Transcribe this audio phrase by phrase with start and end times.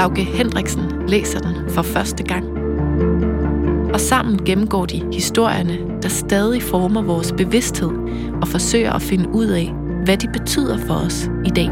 [0.00, 2.44] Lauke Hendriksen læser den for første gang.
[3.94, 7.90] Og sammen gennemgår de historierne, der stadig former vores bevidsthed
[8.42, 9.72] og forsøger at finde ud af,
[10.04, 11.70] hvad de betyder for os i dag.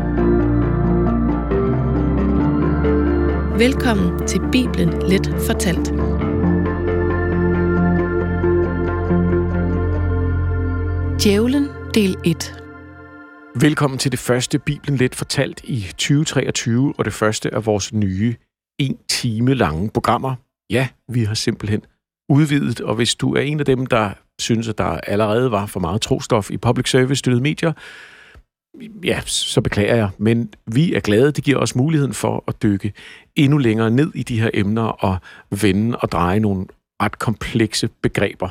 [3.59, 5.92] Velkommen til Bibelen Let Fortalt.
[11.22, 12.67] Djævlen del 1
[13.61, 18.37] Velkommen til det første Bibelen Let Fortalt i 2023, og det første af vores nye
[18.79, 20.34] en time lange programmer.
[20.70, 21.83] Ja, vi har simpelthen
[22.28, 25.81] udvidet, og hvis du er en af dem, der synes, at der allerede var for
[25.81, 27.73] meget trostof i public service støttede medier,
[29.05, 31.33] ja, så beklager jeg, men vi er glade.
[31.33, 32.93] Det giver os muligheden for at dykke
[33.37, 35.19] endnu længere ned i de her emner og
[35.62, 36.67] vende og dreje nogle
[37.03, 38.48] ret komplekse begreber.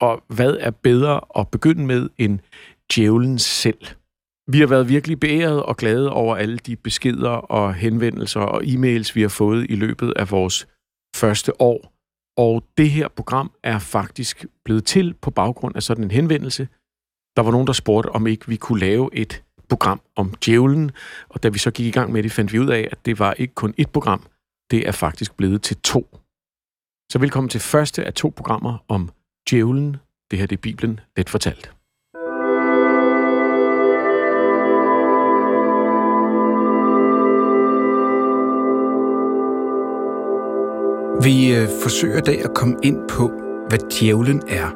[0.00, 2.38] Og hvad er bedre at begynde med end
[2.94, 3.86] djævlen selv?
[4.52, 9.14] Vi har været virkelig beæret og glade over alle de beskeder og henvendelser og e-mails,
[9.14, 10.66] vi har fået i løbet af vores
[11.16, 11.92] første år.
[12.36, 16.68] Og det her program er faktisk blevet til på baggrund af sådan en henvendelse.
[17.36, 20.90] Der var nogen, der spurgte, om ikke vi kunne lave et program om djævlen,
[21.28, 23.18] og da vi så gik i gang med det, fandt vi ud af, at det
[23.18, 24.22] var ikke kun et program,
[24.70, 26.18] det er faktisk blevet til to.
[27.12, 29.10] Så velkommen til første af to programmer om
[29.50, 29.96] djævlen.
[30.30, 31.79] Det her det er Bibelen let fortalt.
[41.22, 43.30] Vi øh, forsøger i dag at komme ind på,
[43.68, 44.70] hvad djævlen er.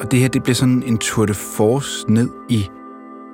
[0.00, 2.68] Og det her, det bliver sådan en tour de force ned i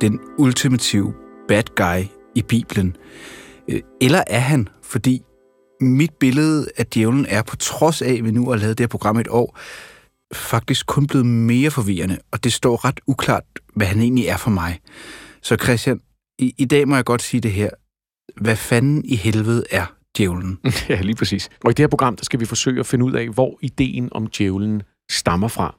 [0.00, 1.14] den ultimative
[1.48, 2.96] bad guy i Bibelen.
[3.68, 4.68] Øh, eller er han?
[4.82, 5.22] Fordi
[5.80, 8.88] mit billede af djævlen er, på trods af, at vi nu har lavet det her
[8.88, 9.58] program et år,
[10.34, 14.50] faktisk kun blevet mere forvirrende, og det står ret uklart, hvad han egentlig er for
[14.50, 14.80] mig.
[15.42, 16.00] Så Christian,
[16.38, 17.70] i, i dag må jeg godt sige det her.
[18.40, 20.58] Hvad fanden i helvede er djævlen?
[20.88, 21.48] Ja, lige præcis.
[21.64, 24.08] Og i det her program, der skal vi forsøge at finde ud af, hvor ideen
[24.12, 25.78] om djævlen stammer fra.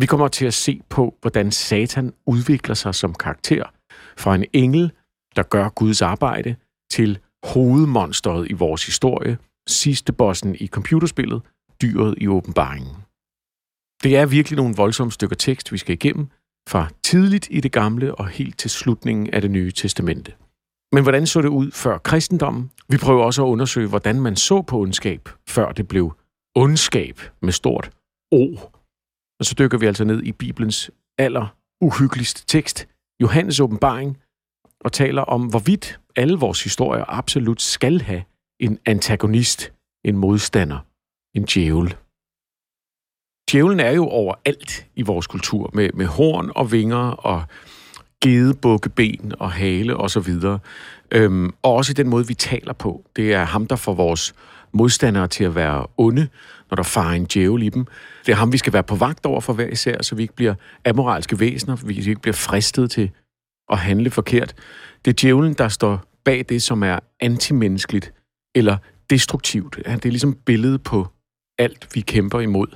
[0.00, 3.64] Vi kommer til at se på, hvordan Satan udvikler sig som karakter
[4.16, 4.92] fra en engel,
[5.36, 6.56] der gør Guds arbejde,
[6.90, 11.42] til hovedmonstret i vores historie, sidste bossen i computerspillet,
[11.82, 12.96] dyret i åbenbaringen.
[14.02, 16.26] Det er virkelig nogle voldsomme stykker tekst, vi skal igennem,
[16.68, 20.32] fra tidligt i det gamle og helt til slutningen af det nye testamente.
[20.92, 22.70] Men hvordan så det ud før kristendommen?
[22.88, 26.12] Vi prøver også at undersøge, hvordan man så på ondskab, før det blev
[26.54, 27.90] ondskab med stort
[28.32, 28.44] O.
[29.40, 31.46] Og så dykker vi altså ned i Bibelens aller
[31.80, 32.88] uhyggeligste tekst,
[33.22, 34.18] Johannes åbenbaring,
[34.80, 38.22] og taler om, hvorvidt alle vores historier absolut skal have
[38.60, 39.72] en antagonist,
[40.04, 40.78] en modstander,
[41.34, 41.96] en djævel.
[43.50, 47.44] Djævlen er jo overalt i vores kultur, med, med horn og vinger og
[48.24, 50.58] gedebukkeben og hale og så videre.
[51.12, 53.04] Øhm, og også den måde, vi taler på.
[53.16, 54.34] Det er ham, der får vores
[54.72, 56.28] modstandere til at være onde,
[56.70, 57.86] når der farer en djævel i dem.
[58.26, 60.34] Det er ham, vi skal være på vagt over for hver især, så vi ikke
[60.34, 63.10] bliver amoralske væsener, vi ikke bliver fristet til
[63.72, 64.54] at handle forkert.
[65.04, 68.12] Det er djævlen, der står bag det, som er antimenneskeligt
[68.54, 68.76] eller
[69.10, 69.76] destruktivt.
[69.76, 71.06] Det er ligesom billedet på
[71.58, 72.66] alt, vi kæmper imod.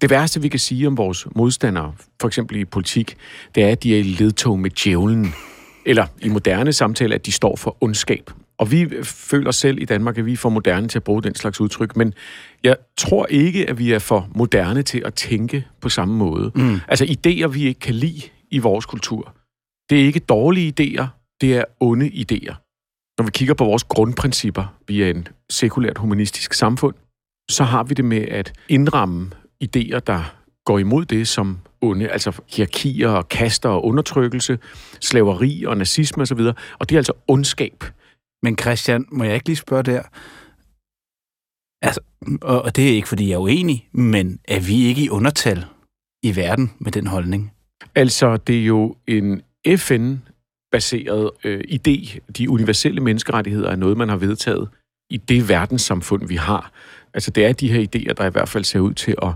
[0.00, 3.16] Det værste, vi kan sige om vores modstandere, for eksempel i politik,
[3.54, 5.34] det er, at de er i ledtog med djævlen.
[5.86, 8.30] Eller i moderne samtaler, at de står for ondskab.
[8.58, 11.34] Og vi føler selv i Danmark, at vi er for moderne til at bruge den
[11.34, 12.14] slags udtryk, men
[12.62, 16.52] jeg tror ikke, at vi er for moderne til at tænke på samme måde.
[16.54, 16.80] Mm.
[16.88, 19.34] Altså idéer, vi ikke kan lide i vores kultur.
[19.90, 21.06] Det er ikke dårlige idéer,
[21.40, 22.54] det er onde idéer.
[23.18, 26.94] Når vi kigger på vores grundprincipper, vi er en sekulært humanistisk samfund,
[27.50, 29.30] så har vi det med at indramme
[29.64, 34.58] idéer, der går imod det som onde, altså hierarkier og kaster og undertrykkelse,
[35.00, 37.84] slaveri og nazisme osv., og, og det er altså ondskab.
[38.42, 40.02] Men Christian, må jeg ikke lige spørge der?
[41.82, 42.00] Altså,
[42.42, 45.64] og det er ikke, fordi jeg er uenig, men er vi ikke i undertal
[46.22, 47.52] i verden med den holdning?
[47.94, 49.42] Altså, det er jo en
[49.76, 52.18] FN-baseret øh, idé.
[52.38, 54.68] De universelle menneskerettigheder er noget, man har vedtaget
[55.10, 56.72] i det verdenssamfund, vi har.
[57.14, 59.32] Altså, det er de her idéer, der i hvert fald ser ud til at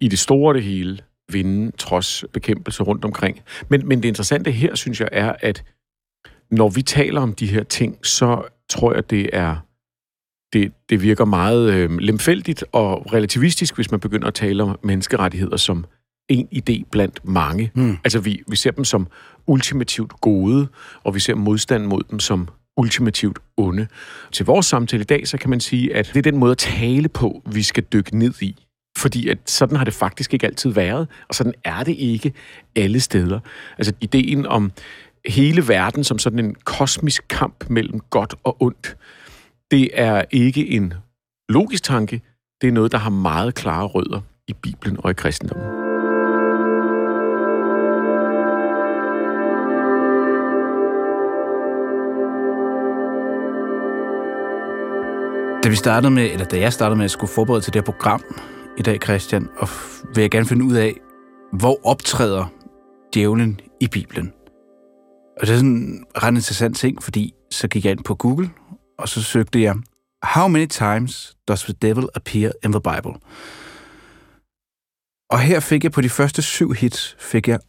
[0.00, 0.98] i det store det hele
[1.32, 3.40] vinde trods bekæmpelse rundt omkring.
[3.68, 5.64] Men, men det interessante her, synes jeg, er, at
[6.50, 9.56] når vi taler om de her ting, så tror jeg, det er
[10.52, 15.56] det, det virker meget øh, lemfældigt og relativistisk, hvis man begynder at tale om menneskerettigheder
[15.56, 15.84] som
[16.28, 17.70] en idé blandt mange.
[17.74, 17.96] Mm.
[18.04, 19.06] Altså, vi, vi ser dem som
[19.46, 20.68] ultimativt gode,
[21.02, 23.86] og vi ser modstand mod dem som ultimativt onde.
[24.32, 26.58] Til vores samtale i dag, så kan man sige, at det er den måde at
[26.58, 28.56] tale på, vi skal dykke ned i.
[28.98, 32.32] Fordi at sådan har det faktisk ikke altid været, og sådan er det ikke
[32.76, 33.40] alle steder.
[33.78, 34.72] Altså ideen om
[35.28, 38.96] hele verden som sådan en kosmisk kamp mellem godt og ondt,
[39.70, 40.94] det er ikke en
[41.48, 42.22] logisk tanke,
[42.60, 45.83] det er noget, der har meget klare rødder i Bibelen og i kristendommen.
[55.64, 57.92] Da vi startede med, eller da jeg startede med at skulle forberede til det her
[57.92, 58.22] program
[58.78, 59.68] i dag, Christian, og
[60.14, 60.94] vil jeg gerne finde ud af,
[61.52, 62.46] hvor optræder
[63.14, 64.32] djævlen i Bibelen?
[65.40, 68.50] Og det er sådan en ret interessant ting, fordi så gik jeg ind på Google,
[68.98, 69.76] og så søgte jeg,
[70.22, 73.14] How many times does the devil appear in the Bible?
[75.30, 77.60] Og her fik jeg på de første syv hits, fik jeg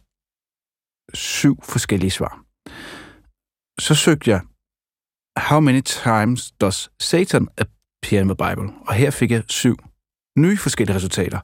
[1.14, 2.42] syv forskellige svar.
[3.80, 4.40] Så søgte jeg,
[5.36, 7.75] How many times does Satan appear
[8.12, 8.72] in the Bible?
[8.86, 9.76] Og her fik jeg syv
[10.36, 11.40] nye forskellige resultater.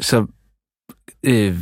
[0.00, 0.26] Så
[1.22, 1.58] øh,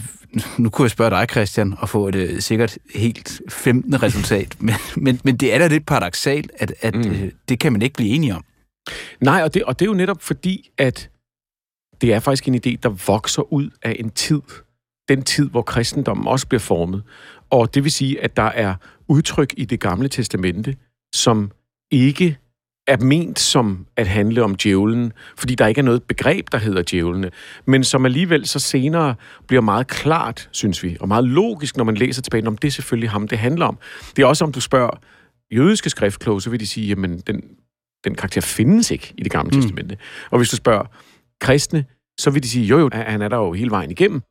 [0.58, 4.02] nu kunne jeg spørge dig, Christian, og få et øh, sikkert helt 15.
[4.02, 4.56] resultat.
[4.62, 7.10] men, men, men det er da lidt paradoxalt, at, at mm.
[7.10, 8.44] øh, det kan man ikke blive enige om.
[9.20, 11.10] Nej, og det, og det er jo netop fordi, at
[12.00, 14.42] det er faktisk en idé, der vokser ud af en tid.
[15.08, 17.02] Den tid, hvor kristendommen også bliver formet.
[17.50, 18.74] Og det vil sige, at der er
[19.08, 20.76] udtryk i det gamle testamente,
[21.14, 21.50] som
[21.90, 22.38] ikke
[22.86, 26.82] er ment som at handle om djævlen, fordi der ikke er noget begreb, der hedder
[26.90, 27.30] djævlene,
[27.66, 29.14] men som alligevel så senere
[29.48, 32.72] bliver meget klart, synes vi, og meget logisk, når man læser tilbage, om det er
[32.72, 33.78] selvfølgelig ham, det handler om.
[34.16, 35.00] Det er også, om du spørger
[35.54, 37.42] jødiske skriftkloge, så vil de sige, jamen, den,
[38.04, 39.62] den karakter findes ikke i det gamle mm.
[39.62, 39.96] testamente.
[40.30, 40.84] Og hvis du spørger
[41.40, 41.84] kristne,
[42.18, 44.22] så vil de sige, jo jo, han er der jo hele vejen igennem.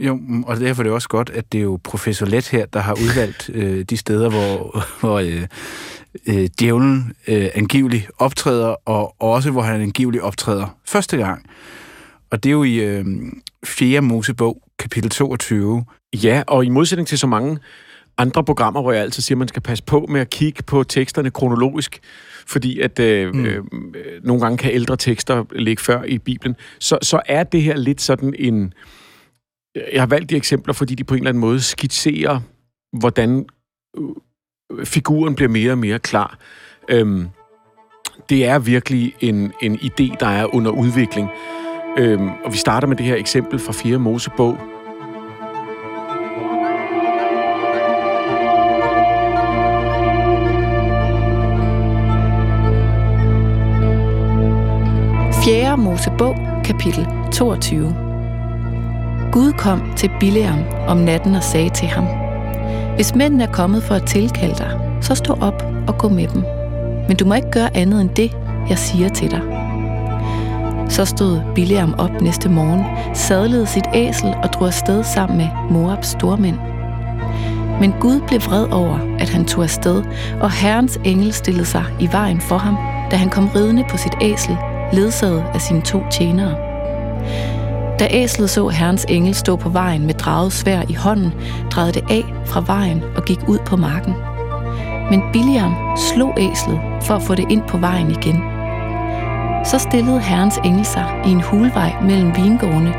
[0.00, 2.80] Jo, og derfor er det også godt, at det er jo professor Let her, der
[2.80, 5.46] har udvalgt øh, de steder, hvor, hvor øh,
[6.26, 11.50] øh, djævlen øh, angiveligt optræder, og også hvor han angiveligt optræder første gang.
[12.30, 13.04] Og det er jo i øh,
[13.64, 14.00] 4.
[14.00, 15.84] Mosebog, kapitel 22.
[16.14, 17.58] Ja, og i modsætning til så mange
[18.18, 20.84] andre programmer, hvor jeg altid siger, at man skal passe på med at kigge på
[20.84, 22.00] teksterne kronologisk,
[22.46, 23.44] fordi at øh, mm.
[23.44, 23.64] øh,
[24.22, 28.00] nogle gange kan ældre tekster ligge før i Bibelen, så, så er det her lidt
[28.00, 28.72] sådan en...
[29.74, 32.40] Jeg har valgt de eksempler, fordi de på en eller anden måde skitserer,
[32.92, 33.46] hvordan
[33.98, 36.38] øh, figuren bliver mere og mere klar.
[36.88, 37.28] Øhm,
[38.28, 41.28] det er virkelig en, en idé, der er under udvikling.
[41.98, 43.98] Øhm, og vi starter med det her eksempel fra 4.
[43.98, 44.58] Mosebog,
[55.44, 58.09] Fjerde Mosebog, kapitel 22.
[59.32, 62.06] Gud kom til Bileam om natten og sagde til ham,
[62.94, 66.42] Hvis mændene er kommet for at tilkalde dig, så stå op og gå med dem.
[67.08, 68.36] Men du må ikke gøre andet end det,
[68.68, 69.40] jeg siger til dig.
[70.88, 72.84] Så stod Bileam op næste morgen,
[73.14, 76.56] sadlede sit æsel og drog afsted sammen med Moabs stormænd.
[77.80, 80.02] Men Gud blev vred over, at han tog afsted,
[80.40, 82.76] og Herrens engel stillede sig i vejen for ham,
[83.10, 84.56] da han kom ridende på sit æsel
[84.92, 86.54] ledsaget af sine to tjenere.
[88.00, 91.32] Da æslet så herrens engel stå på vejen med draget svær i hånden,
[91.70, 94.14] drejede det af fra vejen og gik ud på marken.
[95.10, 98.36] Men Biliam slog æslet for at få det ind på vejen igen.
[99.64, 102.94] Så stillede herrens engel sig i en hulvej mellem vingårdene,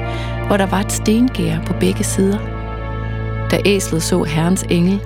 [0.47, 2.37] hvor der var et stengær på begge sider.
[3.51, 4.99] Da æslet så herrens engel,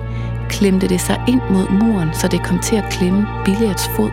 [0.48, 4.10] klemte det sig ind mod muren, så det kom til at klemme Biliats fod.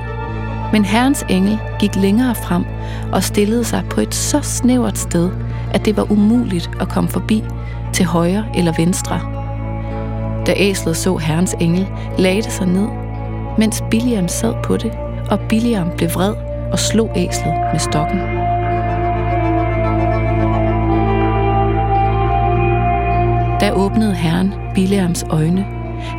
[0.71, 2.65] Men Herrens engel gik længere frem
[3.11, 5.29] og stillede sig på et så snævert sted,
[5.73, 7.43] at det var umuligt at komme forbi
[7.93, 9.19] til højre eller venstre.
[10.45, 11.87] Da æslet så Herrens engel,
[12.17, 12.87] lagde det sig ned,
[13.57, 14.91] mens Biliam sad på det,
[15.31, 16.33] og Biliam blev vred
[16.71, 18.19] og slog æslet med stokken.
[23.59, 25.65] Da åbnede Herren Bileams øjne.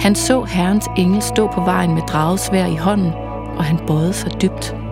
[0.01, 3.13] Han så Herrens engel stå på vejen med dragesvær i hånden
[3.57, 4.84] og han bøjede sig dybt.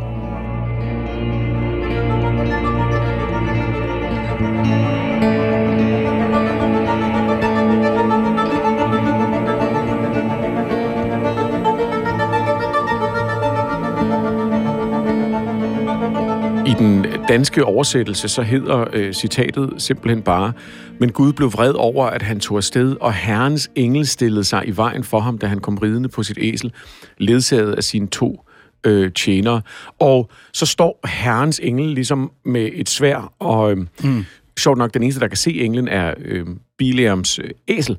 [17.32, 20.52] Danske oversættelse, så hedder øh, citatet simpelthen bare,
[21.00, 24.76] men Gud blev vred over, at han tog afsted, og Herrens engel stillede sig i
[24.76, 26.72] vejen for ham, da han kom ridende på sit æsel,
[27.18, 28.44] ledsaget af sine to
[28.84, 29.62] øh, tjenere.
[29.98, 34.24] Og så står herrens engel ligesom med et svær, og øh, mm.
[34.58, 36.46] sjovt nok, den eneste, der kan se englen, er øh,
[36.78, 37.96] Bileams øh, æsel.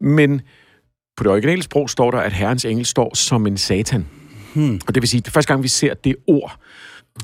[0.00, 0.40] Men
[1.16, 4.06] på det originale sprog står der, at herrens engel står som en satan.
[4.54, 4.80] Hmm.
[4.86, 6.58] Og det vil sige, det er første gang, vi ser det ord.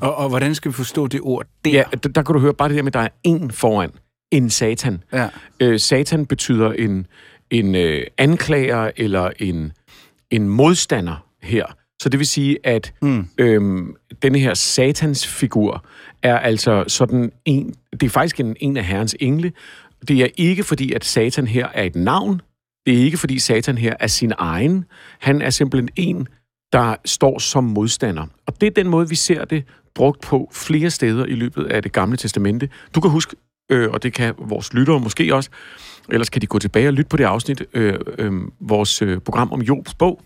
[0.01, 1.71] Og, og hvordan skal vi forstå det ord der?
[1.71, 3.91] Ja, der, der kan du høre bare det der med, at der er en foran.
[4.31, 5.03] En satan.
[5.13, 5.29] Ja.
[5.59, 7.07] Øh, satan betyder en,
[7.49, 9.71] en øh, anklager eller en,
[10.31, 11.65] en modstander her.
[12.01, 13.27] Så det vil sige, at mm.
[13.37, 15.85] øhm, denne her satans figur
[16.23, 17.73] er altså sådan en...
[17.91, 19.51] Det er faktisk en, en af herrens engle.
[20.07, 22.41] Det er ikke fordi, at satan her er et navn.
[22.85, 24.85] Det er ikke fordi, satan her er sin egen.
[25.19, 26.27] Han er simpelthen en,
[26.73, 28.25] der står som modstander.
[28.45, 29.63] Og det er den måde, vi ser det
[29.95, 32.69] brugt på flere steder i løbet af det gamle testamente.
[32.95, 33.35] Du kan huske,
[33.71, 35.49] øh, og det kan vores lyttere måske også,
[36.09, 39.51] ellers kan de gå tilbage og lytte på det afsnit, øh, øh, vores øh, program
[39.51, 40.21] om Jobs bog,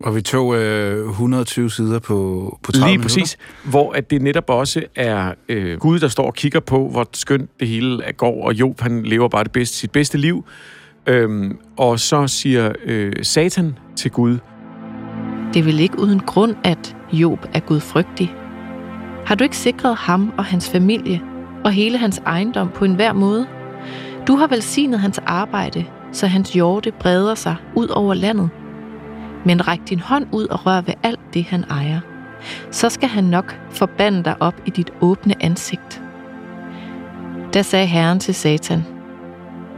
[0.00, 3.20] og vi tog øh, 120 sider på, på 30 Lige minutter.
[3.20, 3.38] præcis.
[3.64, 7.50] Hvor at det netop også er øh, Gud, der står og kigger på, hvor skønt
[7.60, 10.44] det hele går, og Job, han lever bare det bedste, sit bedste liv.
[11.06, 14.38] Øhm, og så siger øh, Satan til Gud,
[15.54, 18.34] Det er vel ikke uden grund, at Job er gudfrygtig.
[19.28, 21.20] Har du ikke sikret ham og hans familie
[21.64, 23.46] og hele hans ejendom på enhver måde?
[24.26, 28.50] Du har velsignet hans arbejde, så hans hjorte breder sig ud over landet.
[29.44, 32.00] Men ræk din hånd ud og rør ved alt det, han ejer.
[32.70, 36.02] Så skal han nok forbande dig op i dit åbne ansigt.
[37.54, 38.84] Da sagde Herren til Satan,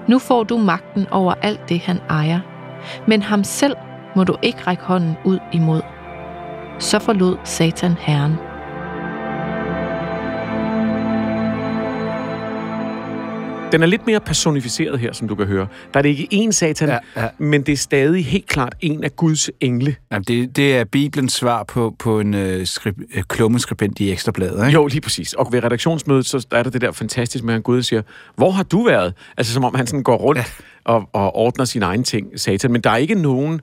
[0.09, 2.41] Nu får du magten over alt det, han ejer,
[3.07, 3.77] men ham selv
[4.17, 5.81] må du ikke række hånden ud imod.
[6.79, 8.50] Så forlod Satan Herren.
[13.73, 15.67] Den er lidt mere personificeret her, som du kan høre.
[15.95, 17.29] Der er det ikke én satan, Ja, ja.
[17.39, 19.97] men det er stadig helt klart en af Guds engle.
[20.13, 24.67] Jamen, det, det er Bibelens svar på, på en øh, skrib, øh, klummeskribent i Ekstrabladet,
[24.67, 24.79] ikke?
[24.79, 25.33] Jo, lige præcis.
[25.33, 28.03] Og ved redaktionsmødet, så er der det der fantastisk med, at Gud siger,
[28.37, 29.15] hvor har du været?
[29.37, 30.45] Altså som om han sådan går rundt ja.
[30.85, 32.73] og, og ordner sine egne ting, satan.
[32.73, 33.61] Men der er ikke nogen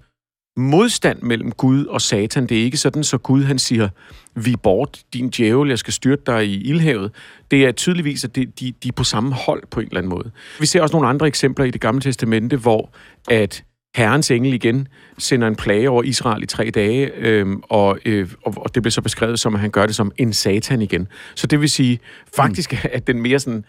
[0.57, 2.47] modstand mellem Gud og satan.
[2.47, 3.89] Det er ikke sådan, så Gud han siger,
[4.35, 7.11] vi er bort, din djævel, jeg skal styrte dig i ildhavet.
[7.51, 10.09] Det er tydeligvis, at det, de, de er på samme hold på en eller anden
[10.09, 10.31] måde.
[10.59, 12.89] Vi ser også nogle andre eksempler i det gamle testamente, hvor
[13.29, 13.63] at
[13.95, 14.87] Herrens engel igen
[15.17, 18.91] sender en plage over Israel i tre dage, øhm, og, øh, og, og det bliver
[18.91, 21.07] så beskrevet som, at han gør det som en satan igen.
[21.35, 21.99] Så det vil sige,
[22.35, 22.89] faktisk mm.
[22.91, 23.65] at den mere sådan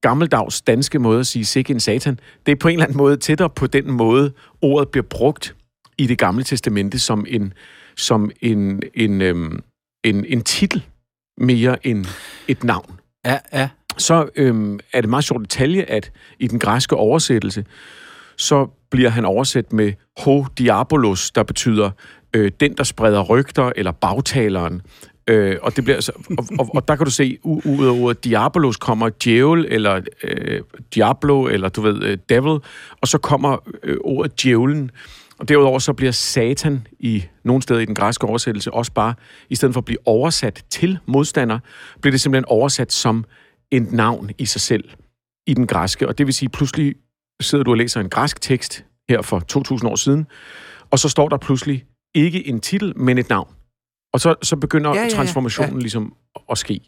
[0.00, 3.16] gammeldags danske måde at sige sikke en satan, det er på en eller anden måde
[3.16, 5.54] tættere på den måde, ordet bliver brugt
[5.98, 7.52] i det gamle testamente som en,
[7.96, 9.60] som en, en, øhm,
[10.04, 10.84] en, en titel
[11.38, 12.06] mere end
[12.48, 13.00] et navn.
[13.24, 13.68] Ja, ja.
[13.96, 17.64] Så øhm, er det meget sjovt detalje, at i den græske oversættelse,
[18.36, 21.90] så bliver han oversat med ho diabolos, der betyder
[22.34, 24.82] øh, den, der spreder rygter, eller bagtaleren.
[25.28, 28.24] Øh, og, det bliver, så, og, og, og der kan du se, ud af ordet
[28.24, 30.60] diabolos kommer djævel, eller øh,
[30.94, 32.58] diablo, eller du ved, øh, devil,
[33.00, 34.90] og så kommer øh, ordet djævlen.
[35.38, 39.14] Og derudover så bliver satan i nogle steder i den græske oversættelse også bare,
[39.50, 41.58] i stedet for at blive oversat til modstander,
[42.00, 43.24] bliver det simpelthen oversat som
[43.70, 44.84] et navn i sig selv
[45.46, 46.08] i den græske.
[46.08, 46.94] Og det vil sige, pludselig
[47.40, 50.26] sidder du og læser en græsk tekst her for 2000 år siden,
[50.90, 53.54] og så står der pludselig ikke en titel, men et navn.
[54.12, 55.80] Og så, så begynder Ja, ja, ja, transformationen ja.
[55.80, 56.14] ligesom
[56.50, 56.80] at ske.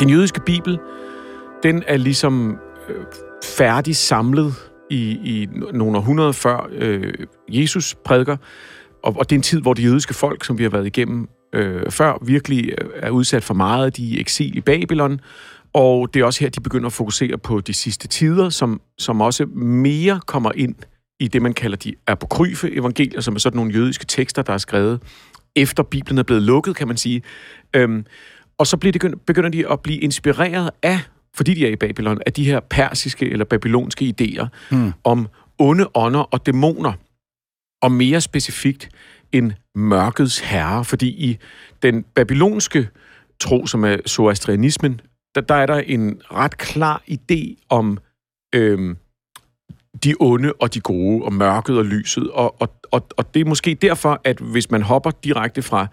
[0.00, 0.78] Den jødiske bibel,
[1.62, 3.04] den er ligesom øh,
[3.44, 4.54] færdig samlet
[4.90, 7.12] i, i nogle århundreder før øh,
[7.48, 8.36] Jesus prædiker.
[9.02, 11.28] Og, og det er en tid, hvor det jødiske folk, som vi har været igennem
[11.54, 13.96] øh, før, virkelig øh, er udsat for meget.
[13.96, 15.20] De er i eksil i Babylon,
[15.74, 19.20] og det er også her, de begynder at fokusere på de sidste tider, som, som
[19.20, 20.74] også mere kommer ind
[21.20, 24.58] i det, man kalder de apokryfe evangelier, som er sådan nogle jødiske tekster, der er
[24.58, 25.00] skrevet
[25.56, 27.22] efter Bibelen er blevet lukket, kan man sige.
[27.76, 28.04] Øhm,
[28.58, 31.00] og så bliver det, begynder de at blive inspireret af,
[31.34, 34.92] fordi de er i Babylon, af de her persiske eller babylonske idéer hmm.
[35.04, 36.92] om onde ånder og dæmoner,
[37.82, 38.88] og mere specifikt
[39.32, 41.38] en mørkets herre, fordi i
[41.82, 42.88] den babylonske
[43.40, 45.00] tro, som er zoroastrianismen,
[45.34, 47.98] der, der er der en ret klar idé om
[48.54, 48.96] øhm,
[50.04, 52.30] de onde og de gode, og mørket og lyset.
[52.30, 55.86] Og, og, og, og det er måske derfor, at hvis man hopper direkte fra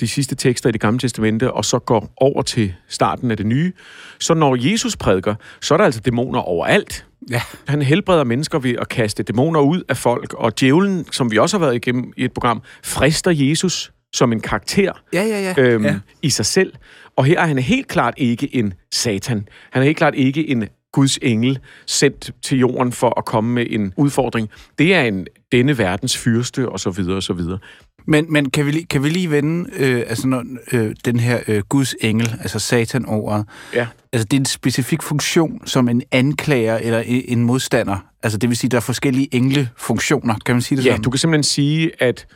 [0.00, 3.46] de sidste tekster i det gamle testamente, og så går over til starten af det
[3.46, 3.72] nye,
[4.20, 7.06] så når Jesus prædiker, så er der altså dæmoner overalt.
[7.30, 7.42] Ja.
[7.68, 11.58] Han helbreder mennesker ved at kaste dæmoner ud af folk, og djævlen, som vi også
[11.58, 15.62] har været igennem i et program, frister Jesus, som en karakter Ja, ja, ja.
[15.62, 15.98] øhm, ja.
[16.22, 16.72] i sig selv.
[17.16, 19.48] Og her er han helt klart ikke en satan.
[19.72, 23.66] Han er helt klart ikke en Guds engel sendt til jorden for at komme med
[23.70, 24.50] en udfordring.
[24.78, 27.58] Det er en denne verdens fyrste, og så videre, og så videre.
[28.06, 31.40] Men, men kan, vi lige, kan vi lige vende øh, altså når, øh, den her
[31.48, 33.46] øh, Guds engel, altså satan-ordet?
[33.74, 33.86] Ja.
[34.12, 37.96] Altså, det er en specifik funktion som en anklager eller en modstander.
[38.22, 40.34] Altså, det vil sige, der er forskellige englefunktioner.
[40.46, 41.02] Kan man sige det Ja, sådan?
[41.02, 42.26] du kan simpelthen sige, at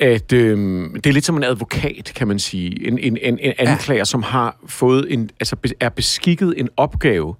[0.00, 2.86] at øhm, det er lidt som en advokat, kan man sige.
[2.86, 4.04] En, en, en, en anklager, ja.
[4.04, 7.34] som har fået en, altså er beskikket en opgave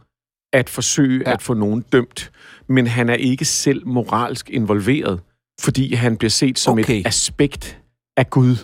[0.53, 1.31] at forsøge ja.
[1.31, 1.35] Ja.
[1.35, 2.31] at få nogen dømt,
[2.69, 5.21] men han er ikke selv moralsk involveret,
[5.61, 7.01] fordi han bliver set som okay.
[7.01, 7.79] Et aspekt
[8.17, 8.57] af Gud,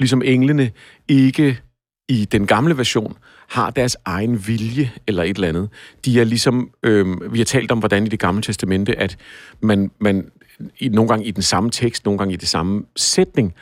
[0.00, 0.70] ligesom englene
[1.08, 1.60] ikke
[2.08, 3.16] i den gamle version
[3.48, 5.68] har deres egen vilje eller et eller andet.
[6.04, 9.16] De er ligesom, øhm, vi har talt om, hvordan i det gamle testamente, at
[9.60, 10.30] man, man
[10.78, 13.54] i, nogle gange i den samme tekst, nogle gange i det samme sætning,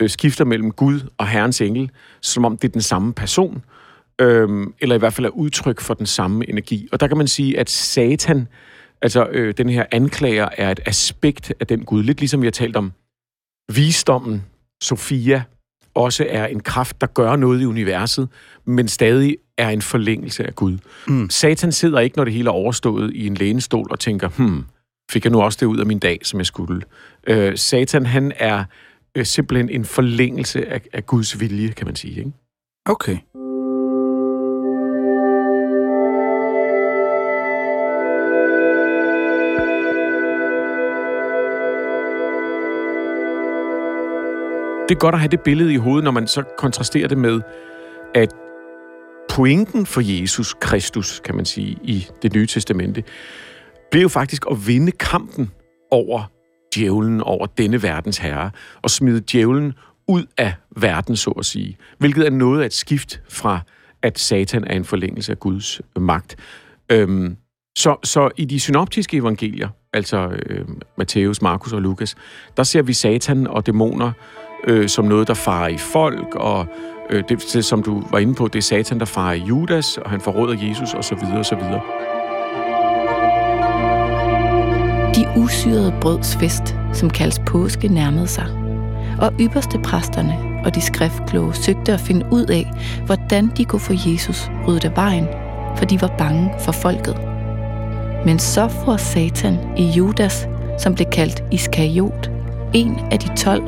[0.00, 3.64] øh, skifter mellem Gud og Herrens engel, som om det er den samme person,
[4.20, 6.88] øhm, eller i hvert fald er udtryk for den samme energi.
[6.92, 8.48] Og der kan man sige, at Satan,
[9.02, 12.02] altså øh, den her anklager, er et aspekt af den Gud.
[12.02, 12.92] Lidt ligesom vi har talt om
[13.72, 14.44] visdommen,
[14.82, 15.42] Sofia,
[15.94, 18.28] også er en kraft, der gør noget i universet,
[18.64, 20.78] men stadig er en forlængelse af Gud.
[21.06, 21.30] Mm.
[21.30, 24.64] Satan sidder ikke, når det hele er overstået, i en lænestol og tænker, hmm,
[25.10, 26.82] fik jeg nu også det ud af min dag, som jeg skulle.
[27.26, 28.64] Øh, Satan, han er
[29.14, 32.18] øh, simpelthen en forlængelse af, af Guds vilje, kan man sige.
[32.18, 32.32] Ikke?
[32.86, 33.18] Okay.
[44.90, 47.40] Det er godt at have det billede i hovedet, når man så kontrasterer det med,
[48.14, 48.28] at
[49.28, 53.04] pointen for Jesus Kristus, kan man sige, i det nye testamente,
[53.90, 55.50] blev jo faktisk at vinde kampen
[55.90, 56.22] over
[56.74, 58.50] djævlen, over denne verdens herre,
[58.82, 59.72] og smide djævlen
[60.08, 61.76] ud af verden, så at sige.
[61.98, 63.60] Hvilket er noget af et skift fra,
[64.02, 66.36] at Satan er en forlængelse af Guds magt.
[66.92, 67.36] Øhm,
[67.78, 70.64] så, så i de synoptiske evangelier, altså øh,
[70.98, 72.16] Matthæus, Markus og Lukas,
[72.56, 74.12] der ser vi Satan og dæmoner
[74.66, 76.66] øh, som noget, der farer i folk, og
[77.10, 79.98] øh, det, det, som du var inde på, det er Satan, der farer i Judas,
[79.98, 81.80] og han forråder Jesus, og så videre, og så videre.
[85.14, 88.46] De usyrede brøds fest, som kaldes påske, nærmede sig.
[89.20, 92.70] Og ypperste præsterne og de skriftkloge søgte at finde ud af,
[93.06, 95.26] hvordan de kunne få Jesus ryddet af vejen,
[95.76, 97.16] for de var bange for folket.
[98.26, 102.30] Men så får Satan i Judas, som blev kaldt Iskariot,
[102.72, 103.62] en af de tolv,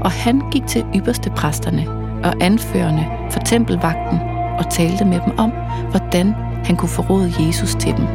[0.00, 1.86] og han gik til ypperste præsterne
[2.24, 4.20] og anførende for tempelvagten
[4.58, 5.52] og talte med dem om,
[5.90, 8.06] hvordan han kunne forråde Jesus til dem.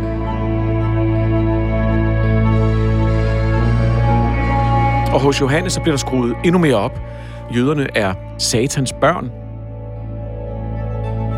[5.14, 7.00] Og hos Johannes så bliver der skruet endnu mere op.
[7.56, 9.32] Jøderne er satans børn.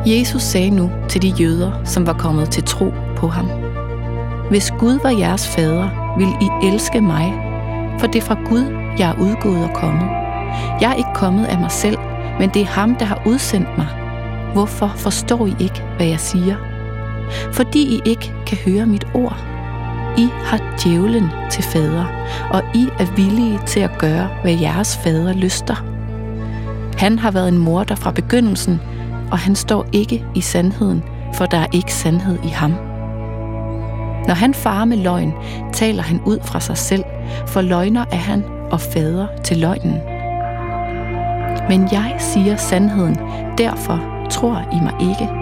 [0.05, 3.49] Jesus sagde nu til de jøder, som var kommet til tro på ham.
[4.49, 7.33] Hvis Gud var jeres fader, vil I elske mig,
[7.99, 10.09] for det er fra Gud, jeg er udgået og kommet.
[10.81, 11.97] Jeg er ikke kommet af mig selv,
[12.39, 13.87] men det er ham, der har udsendt mig.
[14.53, 16.55] Hvorfor forstår I ikke, hvad jeg siger?
[17.51, 19.37] Fordi I ikke kan høre mit ord.
[20.17, 22.05] I har djævlen til fader,
[22.49, 25.85] og I er villige til at gøre, hvad jeres fader lyster.
[26.97, 28.81] Han har været en morder fra begyndelsen,
[29.31, 31.03] og han står ikke i sandheden,
[31.33, 32.84] for der er ikke sandhed i ham.
[34.27, 35.33] Når han farer med løgn,
[35.73, 37.03] taler han ud fra sig selv,
[37.47, 39.99] for løgner er han og fader til løgnen.
[41.69, 43.17] Men jeg siger sandheden,
[43.57, 45.33] derfor tror I mig ikke.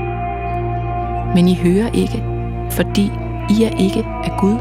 [1.35, 2.23] Men I hører ikke,
[2.71, 3.11] fordi
[3.49, 4.57] I er ikke af Gud.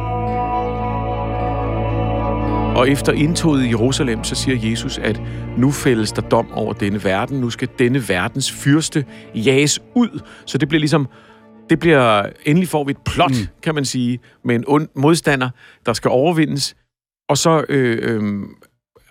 [2.76, 5.20] Og efter indtoget i Jerusalem, så siger Jesus, at
[5.56, 7.40] nu fældes der dom over denne verden.
[7.40, 9.04] Nu skal denne verdens fyrste
[9.34, 10.20] jages ud.
[10.46, 11.06] Så det bliver ligesom,
[11.70, 13.46] det bliver, endelig får vi et plot, mm.
[13.62, 15.50] kan man sige, med en ond modstander,
[15.86, 16.76] der skal overvindes.
[17.28, 18.42] Og så øh, øh,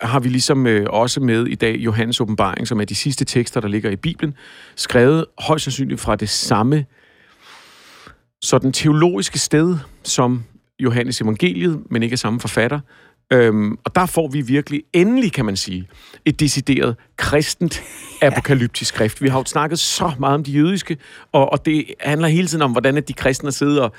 [0.00, 3.60] har vi ligesom øh, også med i dag Johannes åbenbaring, som er de sidste tekster,
[3.60, 4.34] der ligger i Bibelen,
[4.76, 6.84] skrevet højst sandsynligt fra det samme
[8.42, 10.44] sådan teologiske sted som
[10.80, 12.80] Johannes evangeliet, men ikke af samme forfatter.
[13.30, 15.88] Øhm, og der får vi virkelig, endelig kan man sige,
[16.24, 17.82] et decideret kristent
[18.22, 19.22] apokalyptisk skrift.
[19.22, 20.96] Vi har jo snakket så meget om de jødiske,
[21.32, 23.92] og, og det handler hele tiden om, hvordan at de kristne sidder og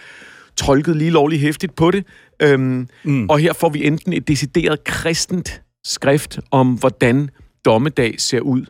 [0.56, 2.06] tolket lige lovligt hæftigt på det.
[2.40, 3.30] Øhm, mm.
[3.30, 7.30] Og her får vi enten et decideret kristent skrift om, hvordan
[7.66, 8.66] dommedag ser ud.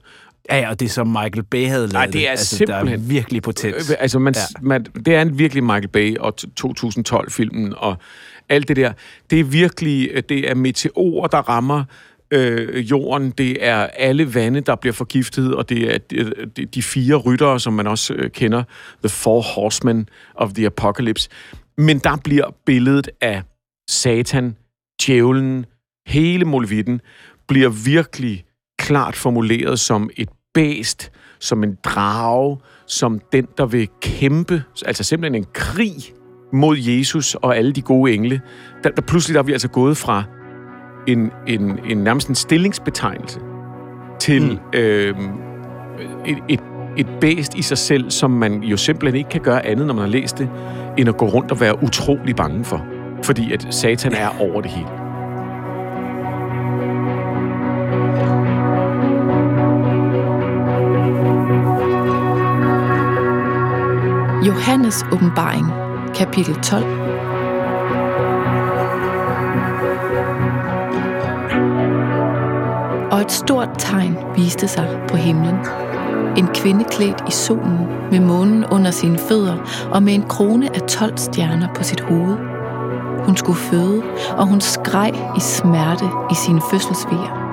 [0.49, 2.87] Ja, ja, og det er som Michael Bay havde lavet Nej, det er altså, simpelthen...
[2.87, 3.89] Der er virkelig potens.
[3.89, 4.41] Øh, Altså, man, ja.
[4.61, 7.97] man, det er en virkelig Michael Bay og 2012-filmen og
[8.53, 8.93] alt det der.
[9.29, 11.83] Det er virkelig, øh, det er meteorer, der rammer
[12.33, 16.83] øh, jorden, det er alle vande, der bliver forgiftet, og det er øh, de, de
[16.83, 18.63] fire ryttere, som man også øh, kender,
[19.03, 21.29] The Four Horsemen of the Apocalypse.
[21.77, 23.41] Men der bliver billedet af
[23.89, 24.55] Satan,
[25.05, 25.65] djævlen,
[26.07, 27.01] hele molevitten,
[27.47, 28.45] bliver virkelig
[28.79, 35.43] klart formuleret som et bæst, som en drage, som den, der vil kæmpe, altså simpelthen
[35.43, 35.95] en krig
[36.53, 38.41] mod Jesus og alle de gode engle.
[38.83, 40.23] Der, der pludselig der er vi altså gået fra
[41.07, 43.39] en, en, en nærmest en stillingsbetegnelse
[44.19, 44.79] til mm.
[44.79, 45.15] øh,
[46.25, 46.59] et, et,
[46.97, 50.03] et bæst i sig selv, som man jo simpelthen ikke kan gøre andet, når man
[50.03, 50.49] har læst det,
[50.97, 52.85] end at gå rundt og være utrolig bange for.
[53.23, 55.03] Fordi at Satan er over det hele.
[64.47, 65.82] Johannes åbenbaring,
[66.15, 66.85] kapitel 12.
[73.11, 75.55] Og et stort tegn viste sig på himlen.
[76.37, 79.55] En kvinde klædt i solen, med månen under sine fødder
[79.91, 82.37] og med en krone af 12 stjerner på sit hoved.
[83.25, 84.03] Hun skulle føde,
[84.37, 87.43] og hun skreg i smerte i sine fødselsvejer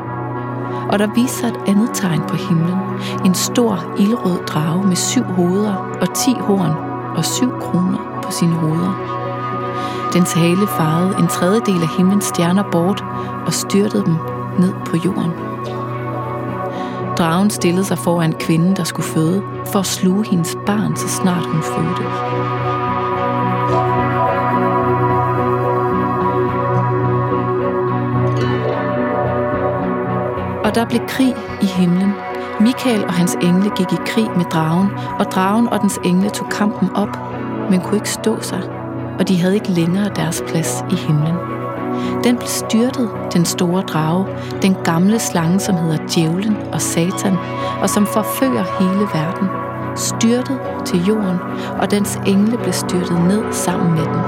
[0.93, 2.79] og der viste sig et andet tegn på himlen.
[3.25, 6.73] En stor ildrød drage med syv hoveder og ti horn
[7.17, 8.93] og syv kroner på sine hoveder.
[10.13, 13.05] Dens hale farede en tredjedel af himlens stjerner bort
[13.47, 14.17] og styrtede dem
[14.59, 15.33] ned på jorden.
[17.19, 21.47] Dragen stillede sig foran kvinden, der skulle føde, for at sluge hendes barn, så snart
[21.47, 22.05] hun fødte.
[30.65, 32.13] Og der blev krig i himlen.
[32.61, 34.89] Michael og hans engle gik i krig med dragen,
[35.19, 37.30] og dragen og dens engle tog kampen op,
[37.71, 38.63] men kunne ikke stå sig,
[39.19, 41.35] og de havde ikke længere deres plads i himlen.
[42.25, 44.27] Den blev styrtet, den store drage,
[44.63, 47.37] den gamle slange, som hedder Djævlen og Satan,
[47.83, 49.49] og som forfører hele verden,
[49.97, 51.39] styrtet til jorden,
[51.81, 54.21] og dens engle blev styrtet ned sammen med den.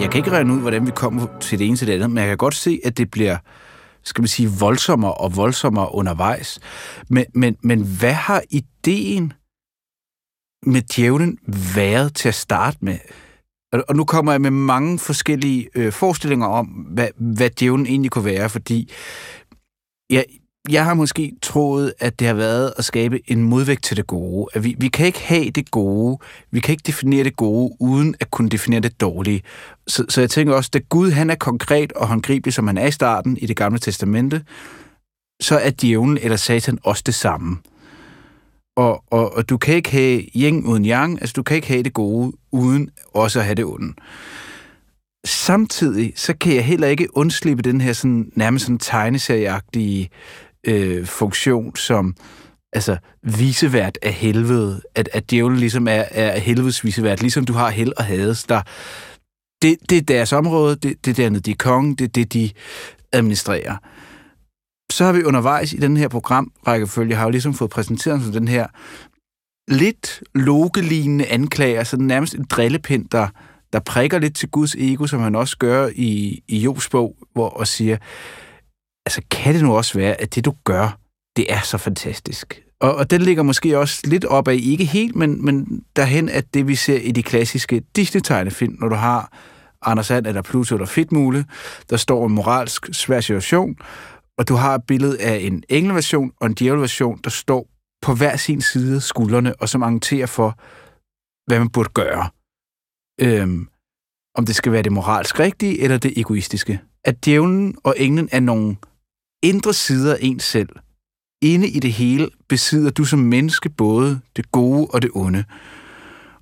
[0.00, 2.18] Jeg kan ikke regne ud, hvordan vi kommer til det ene til det andet, men
[2.18, 3.36] jeg kan godt se, at det bliver
[4.04, 6.60] skal man sige, voldsommere og voldsommere undervejs.
[7.08, 9.32] Men, men, men hvad har ideen
[10.66, 11.38] med djævlen
[11.74, 12.98] været til at starte med?
[13.88, 18.24] Og nu kommer jeg med mange forskellige øh, forestillinger om, hvad, hvad djævlen egentlig kunne
[18.24, 18.90] være, fordi
[20.10, 20.24] jeg,
[20.68, 24.46] jeg har måske troet, at det har været at skabe en modvægt til det gode.
[24.54, 26.18] At vi, vi kan ikke have det gode,
[26.50, 29.42] vi kan ikke definere det gode, uden at kunne definere det dårlige.
[29.86, 32.86] Så, så jeg tænker også, at Gud han er konkret og håndgribelig, som han er
[32.86, 34.42] i starten i det gamle testamente,
[35.40, 37.58] så er djævlen eller satan også det samme.
[38.76, 41.82] Og, og, og du kan ikke have yin uden yang, altså du kan ikke have
[41.82, 43.94] det gode, uden også at have det onde
[45.24, 50.10] samtidig så kan jeg heller ikke undslippe den her sådan, nærmest sådan tegneserieagtige
[50.66, 52.16] øh, funktion som
[52.72, 57.70] altså visevært af helvede, at, at djævlen ligesom er, er helvedes visevært, ligesom du har
[57.70, 58.62] held og hades, der
[59.62, 62.32] det, det er deres område, det, det er dernede, de er kongen, det er det,
[62.32, 62.50] de
[63.12, 63.76] administrerer.
[64.92, 68.48] Så har vi undervejs i den her programrækkefølge, har jo ligesom fået præsenteret som den
[68.48, 68.66] her
[69.68, 73.28] lidt logelignende anklager, så den nærmest en drillepind, der,
[73.72, 77.48] der prikker lidt til Guds ego, som han også gør i, i Jobs bog, hvor
[77.48, 77.96] og siger,
[79.06, 80.98] altså kan det nu også være, at det du gør,
[81.36, 82.60] det er så fantastisk.
[82.80, 86.54] Og, og den ligger måske også lidt op af, ikke helt, men, men derhen, at
[86.54, 89.32] det vi ser i de klassiske Disney-tegnefilm, når du har
[89.82, 91.44] Anders And eller Pluto eller Fedtmule,
[91.90, 93.76] der står en moralsk svær situation,
[94.38, 97.66] og du har et billede af en engelversion og en djævelversion, der står
[98.02, 100.58] på hver sin side skuldrene, og som argumenterer for,
[101.46, 102.28] hvad man burde gøre.
[103.20, 103.68] Øhm,
[104.34, 106.80] om det skal være det moralsk rigtige eller det egoistiske.
[107.04, 108.76] At djævlen og englen er nogle
[109.44, 110.68] indre sider af en selv.
[111.42, 115.44] Inde i det hele besidder du som menneske både det gode og det onde.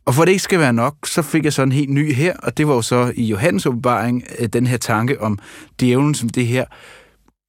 [0.04, 2.36] Og for det ikke skal være nok, så fik jeg så en helt ny her,
[2.36, 5.38] og det var jo så i Johannes åbenbaring øh, den her tanke om
[5.80, 6.64] djævlen som det her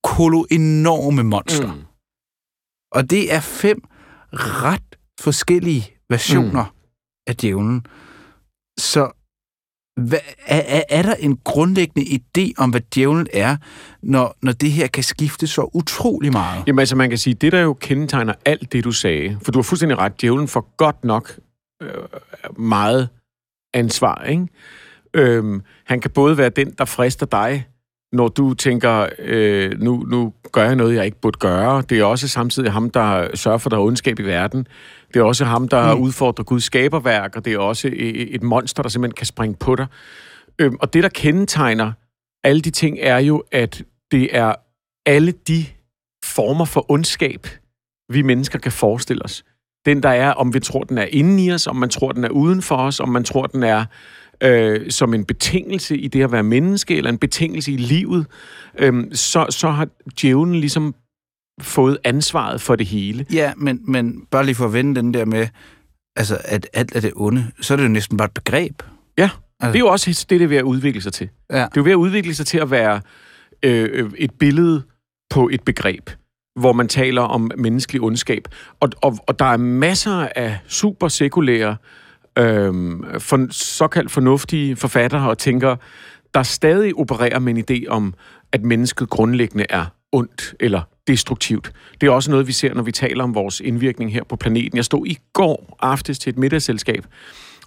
[0.04, 1.74] kolo enorme monster.
[1.74, 1.82] Mm.
[2.92, 3.82] Og det er fem
[4.34, 6.80] ret forskellige versioner mm.
[7.28, 7.86] af djævlen.
[8.78, 9.23] Så
[9.98, 13.58] hvad, er, er, er der en grundlæggende idé om, hvad djævlen er,
[14.02, 16.64] når, når det her kan skifte så utrolig meget?
[16.68, 19.60] Jamen altså, man kan sige, det der jo kendetegner alt det, du sagde, for du
[19.60, 21.40] har fuldstændig ret, djævlen får godt nok
[21.82, 21.90] øh,
[22.58, 23.10] meget
[23.74, 24.48] ansvar, ikke?
[25.14, 27.68] Øhm, han kan både være den, der frister dig,
[28.14, 31.82] når du tænker, øh, nu, nu gør jeg noget, jeg ikke burde gøre.
[31.82, 34.68] Det er også samtidig ham, der sørger for, at der er ondskab i verden.
[35.14, 36.02] Det er også ham, der mm.
[36.02, 39.88] udfordrer Guds skaberværk, og det er også et monster, der simpelthen kan springe på dig.
[40.60, 41.92] Øhm, og det, der kendetegner
[42.44, 44.56] alle de ting, er jo, at det er
[45.06, 45.66] alle de
[46.26, 47.48] former for ondskab,
[48.10, 49.44] vi mennesker kan forestille os.
[49.86, 52.24] Den, der er, om vi tror, den er inde i os, om man tror, den
[52.24, 53.86] er uden for os, om man tror, den er
[54.44, 58.26] øh, som en betingelse i det at være menneske, eller en betingelse i livet,
[58.80, 59.88] øh, så, så har
[60.22, 60.96] djævlen ligesom
[61.62, 63.26] fået ansvaret for det hele.
[63.34, 65.48] Ja, men, men bare lige for at vende den der med,
[66.16, 68.84] altså, at alt er det onde, så er det jo næsten bare et begreb.
[69.18, 69.72] Ja, altså.
[69.72, 71.30] det er jo også det, det er ved at udvikle sig til.
[71.52, 71.56] Ja.
[71.56, 73.02] Det er jo ved at udvikle sig til at være
[73.64, 74.84] øh, et billede
[75.30, 76.10] på et begreb,
[76.60, 78.48] hvor man taler om menneskelig ondskab.
[78.80, 81.76] Og, og, og der er masser af super sekulære,
[82.38, 82.74] øh,
[83.20, 85.78] for, såkaldt fornuftige forfattere og tænkere,
[86.34, 88.14] der stadig opererer med en idé om,
[88.52, 91.72] at mennesket grundlæggende er ondt eller destruktivt.
[92.02, 94.78] Det er også noget, vi ser, når vi taler om vores indvirkning her på planeten.
[94.78, 97.06] Jeg stod i går aftes til et middagsselskab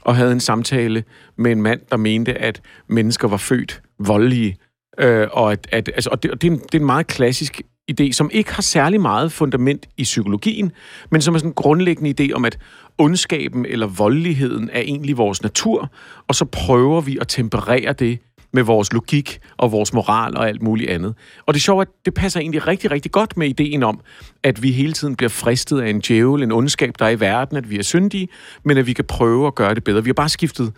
[0.01, 1.05] og havde en samtale
[1.39, 4.57] med en mand, der mente, at mennesker var født voldelige.
[4.99, 7.07] Øh, og at, at, altså, og det, og det, er en, det er en meget
[7.07, 10.73] klassisk idé, som ikke har særlig meget fundament i psykologien,
[11.11, 12.59] men som er sådan en grundlæggende idé om, at
[12.99, 15.91] ondskaben eller voldeligheden er egentlig vores natur,
[16.29, 18.19] og så prøver vi at temperere det
[18.53, 21.15] med vores logik og vores moral og alt muligt andet.
[21.47, 24.01] Og det sjove er, at det passer egentlig rigtig, rigtig godt med ideen om,
[24.43, 27.57] at vi hele tiden bliver fristet af en djævel, en ondskab, der er i verden,
[27.57, 28.29] at vi er syndige,
[28.65, 30.05] men at vi kan prøve at gøre det bedre.
[30.05, 30.73] Vi har bare skiftet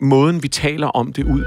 [0.00, 1.44] måden, vi taler om det ud.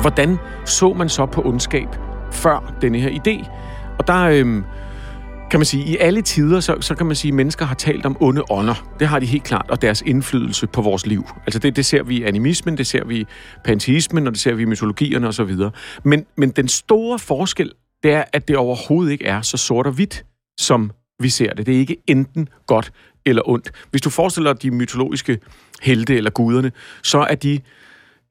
[0.00, 1.88] Hvordan så man så på ondskab
[2.32, 3.50] før denne her idé?
[3.98, 4.64] Og der øhm,
[5.50, 8.06] kan man sige, i alle tider, så, så kan man sige, at mennesker har talt
[8.06, 8.94] om onde ånder.
[9.00, 11.28] Det har de helt klart, og deres indflydelse på vores liv.
[11.46, 13.26] Altså det, det ser vi i animismen, det ser vi i
[13.64, 15.56] panteismen, og det ser vi i mytologierne osv.
[16.04, 19.92] Men, men den store forskel, det er, at det overhovedet ikke er så sort og
[19.92, 20.24] hvidt,
[20.60, 21.66] som vi ser det.
[21.66, 22.92] Det er ikke enten godt
[23.26, 23.70] eller ondt.
[23.90, 25.38] Hvis du forestiller dig de mytologiske
[25.82, 27.60] helte eller guderne, så er de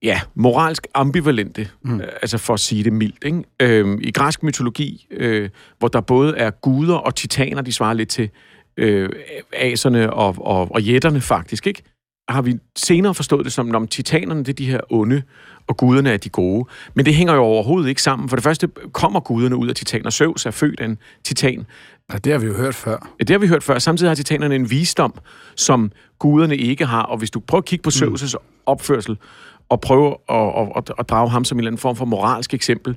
[0.03, 2.01] ja, moralsk ambivalente, mm.
[2.01, 3.23] øh, altså for at sige det mildt.
[3.23, 3.43] Ikke?
[3.59, 8.09] Øhm, I græsk mytologi, øh, hvor der både er guder og titaner, de svarer lidt
[8.09, 8.29] til
[8.77, 9.09] øh,
[9.53, 11.83] aserne og, og, og jætterne faktisk, ikke?
[12.29, 15.21] har vi senere forstået det som, om titanerne det er de her onde,
[15.67, 16.69] og guderne er de gode.
[16.93, 18.29] Men det hænger jo overhovedet ikke sammen.
[18.29, 20.09] For det første kommer guderne ud af titaner.
[20.09, 21.65] Zeus er født af en titan.
[22.13, 23.09] Ja, det har vi jo hørt før.
[23.19, 23.79] Ja, det har vi hørt før.
[23.79, 25.13] Samtidig har titanerne en visdom,
[25.55, 27.03] som guderne ikke har.
[27.03, 28.13] Og hvis du prøver at kigge på mm.
[28.13, 28.35] Zeus'
[28.65, 29.17] opførsel,
[29.69, 32.53] og prøve at, at, at, at drage ham som en eller anden form for moralsk
[32.53, 32.95] eksempel,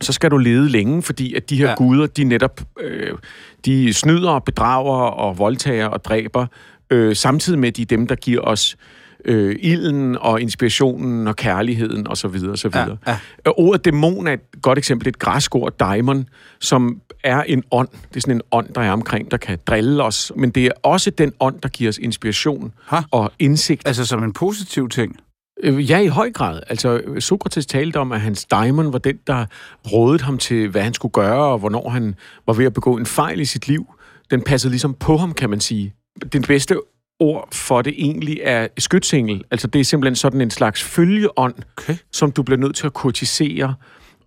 [0.00, 1.74] så skal du lede længe, fordi at de her ja.
[1.74, 3.18] guder, de netop øh,
[3.64, 6.46] de snyder, bedrager og voldtager og dræber,
[6.90, 8.76] øh, samtidig med, de er dem, der giver os
[9.24, 12.26] øh, ilden og inspirationen og kærligheden osv.
[12.26, 12.96] Og så videre.
[13.06, 13.50] Ja, ja.
[13.56, 16.28] Ordet dæmon er et godt eksempel, et græsk ord, daimon,
[16.60, 17.88] som er en ånd.
[18.08, 20.72] Det er sådan en ånd, der er omkring, der kan drille os, men det er
[20.82, 23.00] også den ånd, der giver os inspiration ha?
[23.10, 23.82] og indsigt.
[23.86, 25.16] Altså som en positiv ting?
[25.62, 26.60] Øh, ja, i høj grad.
[26.68, 29.46] Altså, Sokrates talte om, at hans daimon var den, der
[29.92, 32.14] rådede ham til, hvad han skulle gøre, og hvornår han
[32.46, 33.94] var ved at begå en fejl i sit liv.
[34.30, 35.94] Den passede ligesom på ham, kan man sige.
[36.32, 36.76] Den bedste
[37.20, 39.44] ord for det egentlig er skytsengel.
[39.50, 41.96] Altså, det er simpelthen sådan en slags følgeånd, okay.
[42.12, 43.74] som du bliver nødt til at kurtisere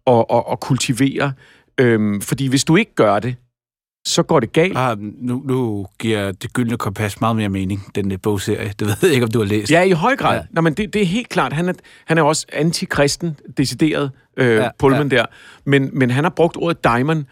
[0.05, 1.33] og, og, og kultivere.
[1.77, 3.35] Øhm, fordi hvis du ikke gør det,
[4.05, 4.77] så går det galt.
[4.77, 8.73] Ah, nu, nu giver Det Gyldne Kompas meget mere mening, den der bogserie.
[8.79, 9.71] Det ved jeg ikke, om du har læst.
[9.71, 10.35] Ja, i høj grad.
[10.35, 10.43] Ja.
[10.51, 11.53] Nå, men det, det er helt klart.
[11.53, 11.73] Han er,
[12.05, 15.17] han er også antikristen, decideret øh, ja, Pullman ja.
[15.17, 15.25] der.
[15.65, 17.25] Men, men han har brugt ordet diamond,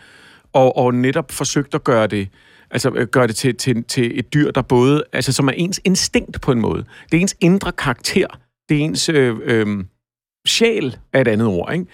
[0.54, 2.30] og, og netop forsøgt at gøre det
[2.72, 5.82] altså øh, gøre det til, til, til et dyr, der både, altså som er ens
[5.84, 6.86] instinkt på en måde.
[7.12, 8.28] Det er ens indre karakter.
[8.70, 9.84] Det er ens øh, øh,
[10.48, 11.86] sjæl, er et andet ord, ikke?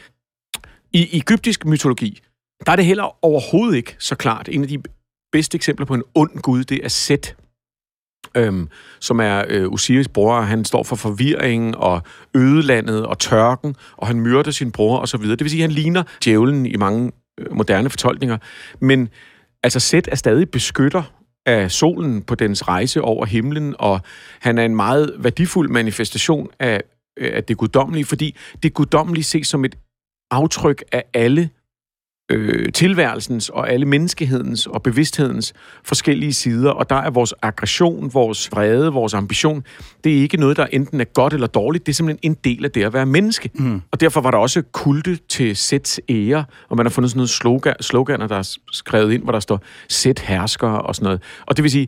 [0.93, 2.19] I egyptisk mytologi,
[2.65, 4.49] der er det heller overhovedet ikke så klart.
[4.51, 4.81] En af de
[5.31, 7.35] bedste eksempler på en ond gud, det er Set,
[8.37, 10.41] øhm, som er øh, Osiris bror.
[10.41, 12.01] Han står for forvirring og
[12.35, 15.21] ødelandet og tørken, og han myrder sin bror osv.
[15.21, 18.37] Det vil sige, at han ligner djævlen i mange øh, moderne fortolkninger.
[18.81, 19.09] Men
[19.63, 21.03] altså Set er stadig beskytter
[21.45, 24.01] af solen på dens rejse over himlen, og
[24.39, 26.81] han er en meget værdifuld manifestation af,
[27.19, 29.75] øh, af det guddommelige, fordi det guddommelige ses som et
[30.31, 31.49] aftryk af alle
[32.31, 38.51] øh, tilværelsens og alle menneskehedens og bevidsthedens forskellige sider, og der er vores aggression, vores
[38.51, 39.63] vrede, vores ambition,
[40.03, 42.65] det er ikke noget, der enten er godt eller dårligt, det er simpelthen en del
[42.65, 43.49] af det at være menneske.
[43.53, 43.81] Mm.
[43.91, 47.29] Og derfor var der også kulte til sæts ære, og man har fundet sådan noget
[47.29, 51.21] slogan, sloganer, der er skrevet ind, hvor der står sæt herskere og sådan noget.
[51.45, 51.87] Og det vil sige,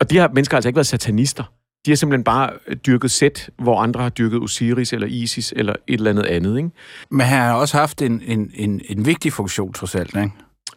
[0.00, 1.44] og de her mennesker har altså ikke været satanister.
[1.86, 2.50] De har simpelthen bare
[2.86, 6.56] dyrket Sæt, hvor andre har dyrket Osiris eller Isis eller et eller andet andet.
[6.56, 6.70] Ikke?
[7.10, 10.30] Men han har også haft en, en, en, en vigtig funktion, trods alt, ikke?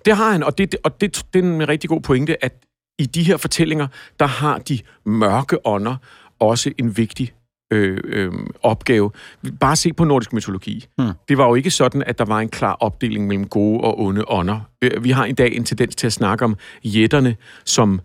[0.06, 2.54] Det har han, og det, og det, det er en rigtig god pointe, at
[3.00, 3.88] i de her fortællinger,
[4.20, 5.96] der har de mørke ånder
[6.40, 7.34] også en vigtig
[7.72, 9.12] øh, øh, opgave.
[9.60, 10.86] Bare se på nordisk mytologi.
[10.98, 11.12] Hmm.
[11.30, 14.24] Det var jo ikke sådan, at der var en klar opdeling mellem gode og onde
[14.28, 14.60] ånder.
[14.82, 18.00] Øh, vi har i dag en tendens til at snakke om jætterne som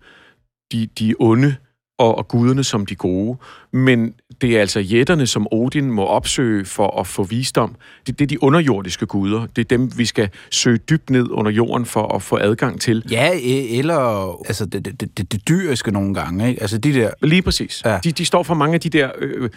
[0.71, 1.55] de, de onde,
[2.01, 3.37] og, og guderne som de gode.
[3.71, 7.75] Men det er altså jætterne, som Odin må opsøge for at få visdom.
[8.07, 9.45] Det, det er de underjordiske guder.
[9.55, 13.03] Det er dem, vi skal søge dybt ned under jorden for at få adgang til.
[13.11, 16.49] Ja, e- eller altså det, det, det, det dyriske nogle gange.
[16.49, 16.61] Ikke?
[16.61, 17.09] Altså de der...
[17.21, 17.81] Lige præcis.
[17.85, 17.99] Ja.
[18.03, 19.09] De, de står for mange af de der...
[19.17, 19.49] Øh,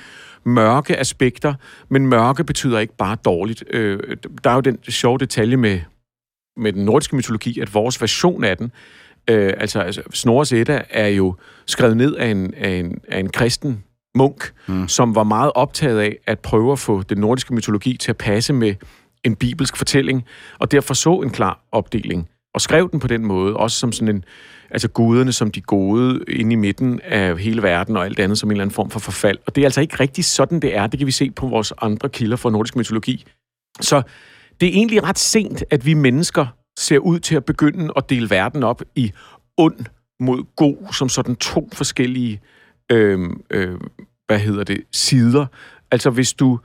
[0.47, 1.55] mørke aspekter,
[1.89, 3.65] men mørke betyder ikke bare dårligt.
[3.71, 3.99] Øh,
[4.45, 5.81] der er jo den sjove detalje med,
[6.57, 8.73] med den nordiske mytologi, at vores version af den
[9.31, 11.35] Øh, altså, altså Snorres Edda er jo
[11.67, 13.85] skrevet ned af en, af en, af en kristen
[14.15, 14.89] munk, mm.
[14.89, 18.53] som var meget optaget af at prøve at få den nordiske mytologi til at passe
[18.53, 18.75] med
[19.25, 20.25] en bibelsk fortælling,
[20.59, 24.17] og derfor så en klar opdeling, og skrev den på den måde, også som sådan
[24.17, 24.25] en,
[24.71, 28.49] altså guderne som de gode inde i midten af hele verden, og alt andet som
[28.49, 29.39] en eller anden form for forfald.
[29.47, 30.87] Og det er altså ikke rigtig sådan, det er.
[30.87, 33.25] Det kan vi se på vores andre kilder fra nordisk mytologi.
[33.81, 34.03] Så
[34.61, 36.47] det er egentlig ret sent, at vi mennesker
[36.79, 39.13] ser ud til at begynde at dele verden op i
[39.57, 39.87] ond
[40.21, 42.41] mod god, som sådan to forskellige,
[42.93, 43.81] øh, øh,
[44.27, 45.47] hvad hedder det, sider.
[45.91, 46.61] Altså hvis du...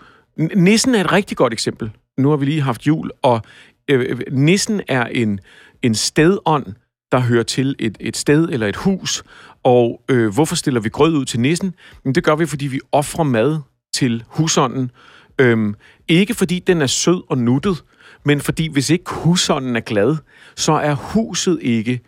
[0.56, 1.92] Nissen er et rigtig godt eksempel.
[2.18, 3.42] Nu har vi lige haft jul, og
[3.88, 5.40] øh, øh, nissen er en,
[5.82, 6.66] en stedånd,
[7.12, 9.24] der hører til et, et sted eller et hus.
[9.64, 11.76] Og øh, hvorfor stiller vi grød ud til nissen?
[12.06, 13.60] Men det gør vi, fordi vi offrer mad
[13.94, 14.92] til husånden.
[15.40, 15.76] Øhm,
[16.08, 17.84] ikke fordi den er sød og nuttet,
[18.24, 20.18] men fordi hvis ikke husånden er glad,
[20.56, 22.00] så er huset ikke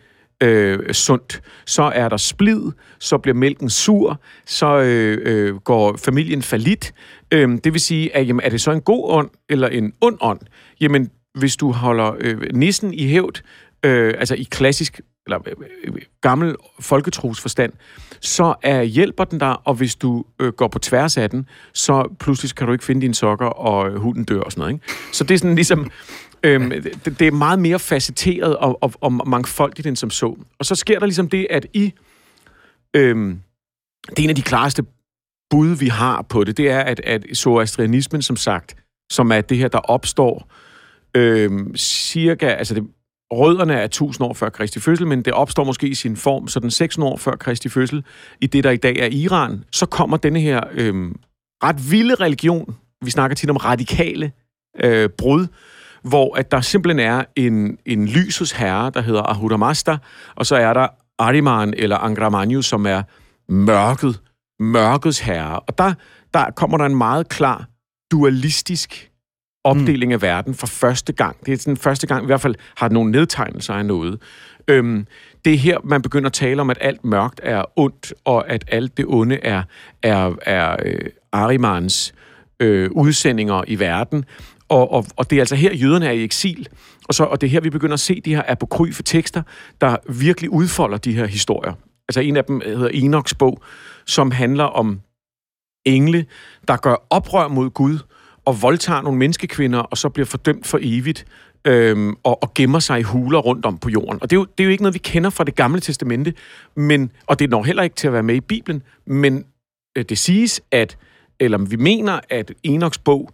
[0.42, 1.42] øh, sundt.
[1.66, 2.60] Så er der splid,
[2.98, 6.94] så bliver mælken sur, så øh, øh, går familien falit.
[7.32, 10.18] Øh, det vil sige, at jamen, er det så en god ånd eller en ond
[10.20, 10.40] ånd?
[10.80, 13.42] Jamen, hvis du holder øh, nissen i hævd,
[13.84, 15.54] øh, altså i klassisk eller øh,
[15.84, 17.72] øh gammel folketrosforstand,
[18.20, 22.14] så er hjælper den der, og hvis du øh, går på tværs af den, så
[22.18, 24.74] pludselig kan du ikke finde dine sokker, og øh, hunden dør og sådan noget.
[24.74, 24.86] Ikke?
[25.12, 25.90] Så det er sådan ligesom,
[26.42, 26.70] øhm,
[27.04, 30.36] det, det er meget mere facetteret og, og, og mangfoldigt end som så.
[30.58, 31.92] Og så sker der ligesom det, at i,
[32.94, 33.40] øhm,
[34.10, 34.84] det er en af de klareste
[35.50, 38.76] bud, vi har på det, det er, at, at zoroastrianismen, som sagt,
[39.10, 40.52] som er det her, der opstår
[41.14, 42.84] øhm, cirka, altså det,
[43.32, 46.60] rødderne er 1000 år før Kristi fødsel, men det opstår måske i sin form, så
[46.60, 48.04] den 600 år før Kristi fødsel,
[48.40, 50.94] i det, der i dag er Iran, så kommer denne her øh,
[51.64, 54.32] ret vilde religion, vi snakker tit om radikale
[54.84, 55.46] øh, brud,
[56.02, 59.96] hvor at der simpelthen er en, en lysets herre, der hedder Ahura Mazda,
[60.34, 63.02] og så er der Ariman eller Angramanyu, som er
[63.48, 64.20] mørket,
[64.60, 65.60] mørkets herre.
[65.60, 65.94] Og der,
[66.34, 67.68] der kommer der en meget klar
[68.10, 69.11] dualistisk
[69.64, 70.14] opdeling mm.
[70.14, 71.46] af verden for første gang.
[71.46, 74.20] Det er den første gang, i hvert fald har nogle nedtegnelser af noget.
[74.68, 75.06] Øhm,
[75.44, 78.64] det er her, man begynder at tale om, at alt mørkt er ondt, og at
[78.68, 79.62] alt det onde er,
[80.02, 81.00] er, er øh,
[81.32, 82.14] Arimans
[82.60, 84.24] øh, udsendinger i verden.
[84.68, 86.68] Og, og, og det er altså her, jøderne er i eksil,
[87.08, 89.42] og, så, og det er her, vi begynder at se de her apokryfe tekster,
[89.80, 91.72] der virkelig udfolder de her historier.
[92.08, 93.62] Altså en af dem hedder Enoks bog,
[94.06, 95.00] som handler om
[95.84, 96.26] engle,
[96.68, 97.98] der gør oprør mod Gud,
[98.44, 101.26] og voldtager nogle menneskekvinder, og så bliver fordømt for evigt,
[101.64, 104.18] øhm, og, og gemmer sig i huler rundt om på jorden.
[104.22, 106.34] Og det er, jo, det er jo ikke noget, vi kender fra det gamle testamente,
[106.76, 109.44] men, og det når heller ikke til at være med i Bibelen, men
[109.96, 110.96] øh, det siges, at,
[111.40, 113.30] eller vi mener, at Enoks bog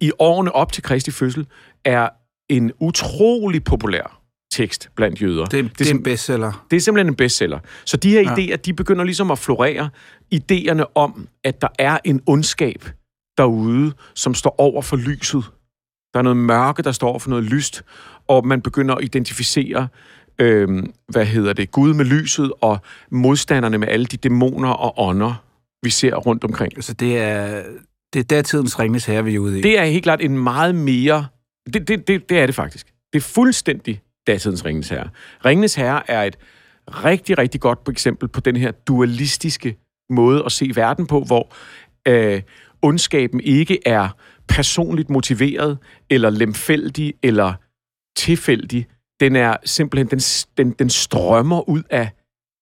[0.00, 1.46] i årene op til Kristi fødsel
[1.84, 2.08] er
[2.48, 4.20] en utrolig populær
[4.52, 5.44] tekst blandt jøder.
[5.44, 6.66] Det, det, det er en bestseller.
[6.70, 7.58] Det er simpelthen en bestseller.
[7.84, 8.34] Så de her ja.
[8.34, 9.90] idéer, de begynder ligesom at florere.
[10.34, 12.84] Idéerne om, at der er en ondskab
[13.38, 15.44] derude, som står over for lyset.
[16.12, 17.82] Der er noget mørke, der står over for noget lyst,
[18.28, 19.88] og man begynder at identificere,
[20.38, 20.68] øh,
[21.08, 22.78] hvad hedder det, Gud med lyset, og
[23.10, 25.44] modstanderne med alle de dæmoner og ånder,
[25.82, 26.72] vi ser rundt omkring.
[26.76, 27.62] Altså det er,
[28.12, 29.62] det er datidens ringes herre, vi er ude i.
[29.62, 31.26] Det er helt klart en meget mere...
[31.72, 32.86] Det, det, det, det er det faktisk.
[33.12, 35.08] Det er fuldstændig datidens ringes herre.
[35.44, 36.38] Ringenes herre er et
[36.88, 39.76] rigtig, rigtig godt eksempel på den her dualistiske
[40.10, 41.52] måde at se verden på, hvor
[42.08, 42.42] øh,
[42.82, 44.08] ondskaben ikke er
[44.48, 45.78] personligt motiveret,
[46.10, 47.52] eller lemfældig, eller
[48.16, 48.86] tilfældig.
[49.20, 50.20] Den er simpelthen, den,
[50.58, 52.10] den, den strømmer ud af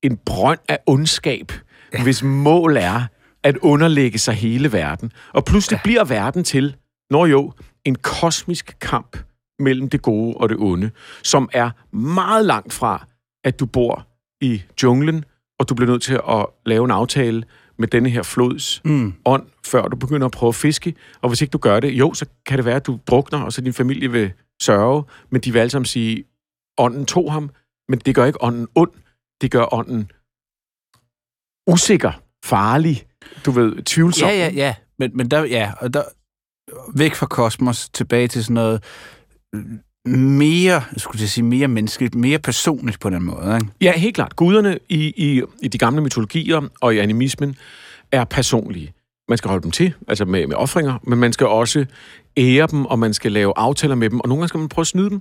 [0.03, 1.53] en brønd af ondskab,
[1.93, 2.03] ja.
[2.03, 3.07] hvis mål er
[3.43, 5.12] at underlægge sig hele verden.
[5.33, 5.81] Og pludselig ja.
[5.85, 6.77] bliver verden til,
[7.11, 7.53] når jo,
[7.85, 9.17] en kosmisk kamp
[9.59, 10.91] mellem det gode og det onde,
[11.23, 13.07] som er meget langt fra,
[13.45, 14.07] at du bor
[14.41, 15.25] i junglen,
[15.59, 17.45] og du bliver nødt til at lave en aftale
[17.79, 19.14] med denne her flods mm.
[19.24, 20.95] ånd, før du begynder at prøve at fiske.
[21.20, 23.53] Og hvis ikke du gør det, jo, så kan det være, at du drukner, og
[23.53, 26.24] så din familie vil sørge, men de vil alle sammen sige,
[26.79, 27.51] ånden tog ham,
[27.89, 28.91] men det gør ikke ånden ond,
[29.41, 30.11] det gør ånden
[31.66, 33.07] usikker, farlig,
[33.47, 34.29] du ved, tvivlsom.
[34.29, 34.74] Ja, ja, ja.
[34.99, 36.03] Men, men der, ja, og der,
[36.99, 38.85] væk fra kosmos, tilbage til sådan noget
[40.07, 43.55] mere, skulle jeg sige, mere menneskeligt, mere personligt på den måde.
[43.55, 43.73] Ikke?
[43.81, 44.37] Ja, helt klart.
[44.37, 47.57] Guderne i, i, i de gamle mytologier og i animismen
[48.13, 48.93] er personlige.
[49.29, 51.87] Man skal holde dem til, altså med, med offringer, men man skal også
[52.37, 54.83] ære dem, og man skal lave aftaler med dem, og nogle gange skal man prøve
[54.83, 55.21] at snyde dem.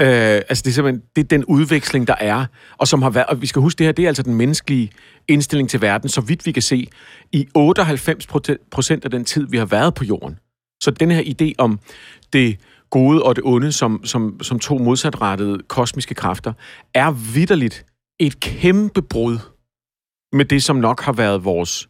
[0.00, 0.06] Øh,
[0.48, 2.46] altså det er simpelthen det er den udveksling, der er,
[2.78, 4.90] og som har været, og vi skal huske det her, det er altså den menneskelige
[5.28, 6.86] indstilling til verden, så vidt vi kan se,
[7.32, 8.26] i 98
[8.70, 10.38] procent af den tid, vi har været på jorden.
[10.82, 11.78] Så den her idé om
[12.32, 12.58] det
[12.92, 16.52] gode og det onde som, som, som to modsatrettede kosmiske kræfter,
[16.94, 17.86] er vidderligt
[18.20, 19.38] et kæmpe brud
[20.32, 21.88] med det, som nok har været vores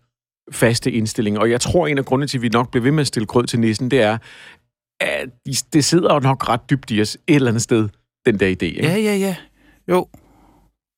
[0.53, 1.39] faste indstilling.
[1.39, 3.27] Og jeg tror, en af grundene til, at vi nok bliver ved med at stille
[3.27, 4.19] grød til nissen, det er,
[5.01, 5.29] at
[5.73, 7.89] det sidder nok ret dybt i os et eller andet sted,
[8.27, 8.65] den der idé.
[8.65, 8.83] Ikke?
[8.83, 9.37] Ja, ja, ja.
[9.89, 10.09] Jo.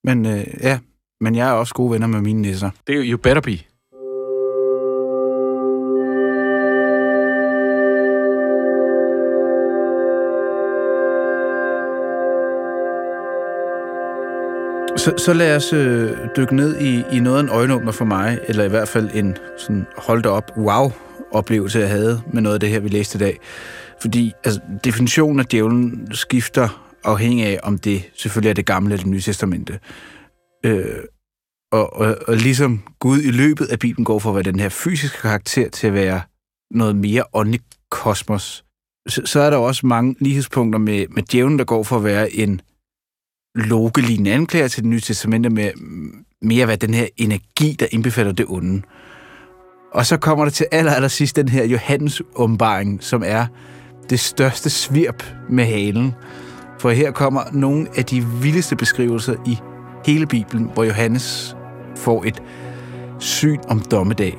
[0.04, 0.78] Men øh, ja,
[1.20, 2.70] men jeg er også gode venner med mine nisser.
[2.86, 3.73] Det er jo you better be.
[14.96, 18.38] Så, så lad os øh, dykke ned i, i noget af en øjenåbner for mig,
[18.48, 22.68] eller i hvert fald en sådan holdt op wow-oplevelse, jeg havde med noget af det
[22.68, 23.38] her, vi læste i dag.
[24.00, 29.02] Fordi altså, definitionen af djævlen skifter afhængig af, om det selvfølgelig er det gamle eller
[29.02, 29.78] det nye testamente.
[30.64, 30.84] Øh,
[31.72, 34.68] og, og, og ligesom Gud i løbet af Bibelen går fra at være den her
[34.68, 36.20] fysiske karakter til at være
[36.70, 38.64] noget mere åndelig kosmos,
[39.08, 42.32] så, så er der også mange lighedspunkter med, med djævlen, der går for at være
[42.32, 42.60] en
[43.54, 45.70] logelignende anklager til det nye testamente med
[46.42, 48.82] mere hvad den her energi, der indbefatter det onde.
[49.92, 53.46] Og så kommer der til aller, aller sidst den her Johannes åbenbaring, som er
[54.10, 56.14] det største svirp med halen.
[56.80, 59.58] For her kommer nogle af de vildeste beskrivelser i
[60.06, 61.56] hele Bibelen, hvor Johannes
[61.96, 62.42] får et
[63.18, 64.36] syn om dommedag.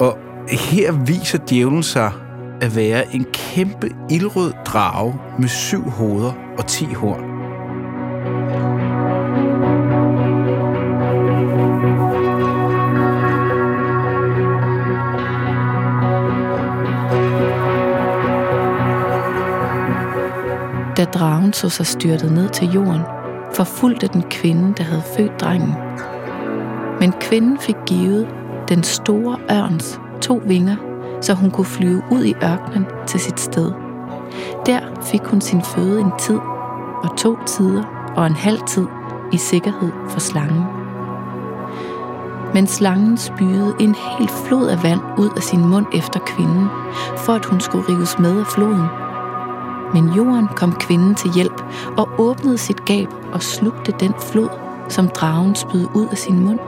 [0.00, 2.12] Og her viser djævlen sig
[2.60, 7.31] at være en kæmpe ildrød drage med syv hoveder og ti horn.
[21.22, 23.00] Da dragen så sig styrtet ned til jorden,
[23.54, 25.74] forfulgte den kvinde, der havde født drengen.
[27.00, 28.28] Men kvinden fik givet
[28.68, 30.76] den store ørns to vinger,
[31.20, 33.72] så hun kunne flyve ud i ørkenen til sit sted.
[34.66, 36.38] Der fik hun sin føde en tid,
[37.02, 38.86] og to tider og en halv tid
[39.32, 40.64] i sikkerhed for slangen.
[42.54, 46.68] Men slangen spyede en hel flod af vand ud af sin mund efter kvinden,
[47.16, 48.86] for at hun skulle rives med af floden–
[49.94, 51.62] men jorden kom kvinden til hjælp
[51.96, 54.48] og åbnede sit gab og slugte den flod,
[54.88, 56.58] som dragen spydde ud af sin mund.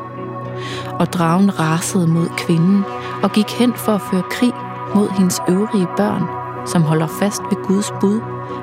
[0.98, 2.84] Og dragen rasede mod kvinden
[3.22, 4.52] og gik hen for at føre krig
[4.94, 6.22] mod hendes øvrige børn,
[6.66, 8.20] som holder fast ved Guds bud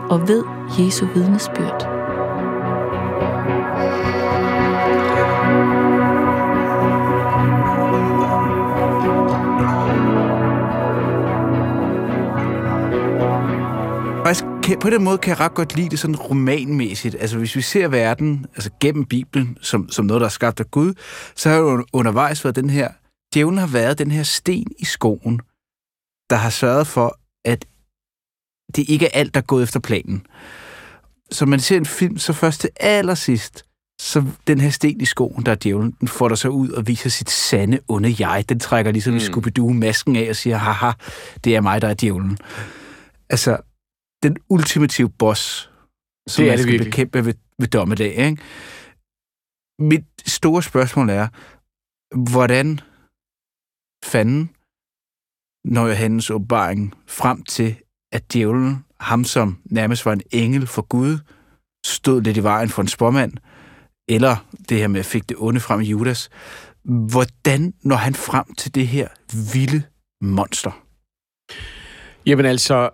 [0.09, 0.43] og ved
[0.79, 1.90] Jesu vidnesbyrd.
[14.63, 17.15] Kan, på den måde kan jeg ret godt lide det sådan romanmæssigt.
[17.19, 20.71] Altså hvis vi ser verden altså gennem Bibelen som, som noget, der er skabt af
[20.71, 20.93] Gud,
[21.35, 22.89] så har jo undervejs været den her,
[23.33, 25.39] djævlen har været den her sten i skoen,
[26.29, 27.65] der har sørget for, at
[28.75, 30.25] det ikke er alt, der er gået efter planen.
[31.31, 33.65] Så man ser en film, så først til allersidst,
[34.01, 36.87] så den her sten i skoen, der er djævlen, den får der så ud og
[36.87, 38.45] viser sit sande onde jeg.
[38.49, 39.19] Den trækker ligesom mm.
[39.19, 40.91] Scooby-Doo-masken af og siger, haha,
[41.43, 42.37] det er mig, der er djævlen.
[43.29, 43.57] Altså,
[44.23, 45.71] den ultimative boss,
[46.27, 48.15] som det er man skal det bekæmpe ved, ved dommedag.
[48.15, 48.37] Ikke?
[49.79, 51.27] Mit store spørgsmål er,
[52.31, 52.79] hvordan
[54.05, 54.49] fanden
[55.65, 57.75] når Johannes åbenbaring frem til,
[58.11, 61.17] at djævlen, ham som nærmest var en engel for Gud,
[61.85, 63.33] stod lidt i vejen for en spormand,
[64.07, 66.29] eller det her med at fik det onde frem i Judas.
[66.83, 69.07] Hvordan når han frem til det her
[69.53, 69.83] vilde
[70.21, 70.71] monster?
[72.25, 72.89] Jamen altså,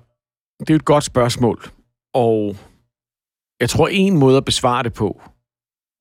[0.60, 1.64] det er et godt spørgsmål,
[2.14, 2.55] og
[3.60, 5.22] jeg tror, en måde at besvare det på,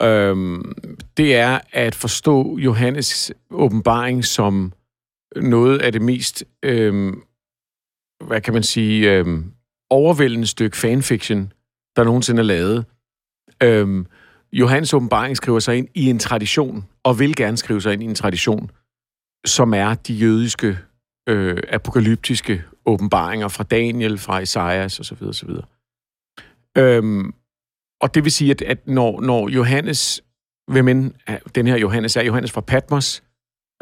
[0.02, 0.74] øhm,
[1.16, 4.72] det er at forstå Johannes åbenbaring som
[5.36, 7.22] noget af det mest, øhm,
[8.26, 9.52] hvad kan man sige, øhm,
[9.90, 11.52] overvældende stykke fanfiction,
[11.96, 12.84] der nogensinde er lavet.
[13.62, 14.06] Øhm,
[14.52, 18.06] Johannes åbenbaring skriver sig ind i en tradition, og vil gerne skrive sig ind i
[18.06, 18.70] en tradition,
[19.46, 20.78] som er de jødiske
[21.28, 25.22] øh, apokalyptiske åbenbaringer fra Daniel, fra Esajas osv.
[25.22, 25.50] osv.
[26.78, 27.34] Øhm,
[28.00, 30.22] og det vil sige, at, at når, når Johannes,
[30.68, 31.12] hvem end
[31.54, 33.22] den her Johannes er, Johannes fra Patmos,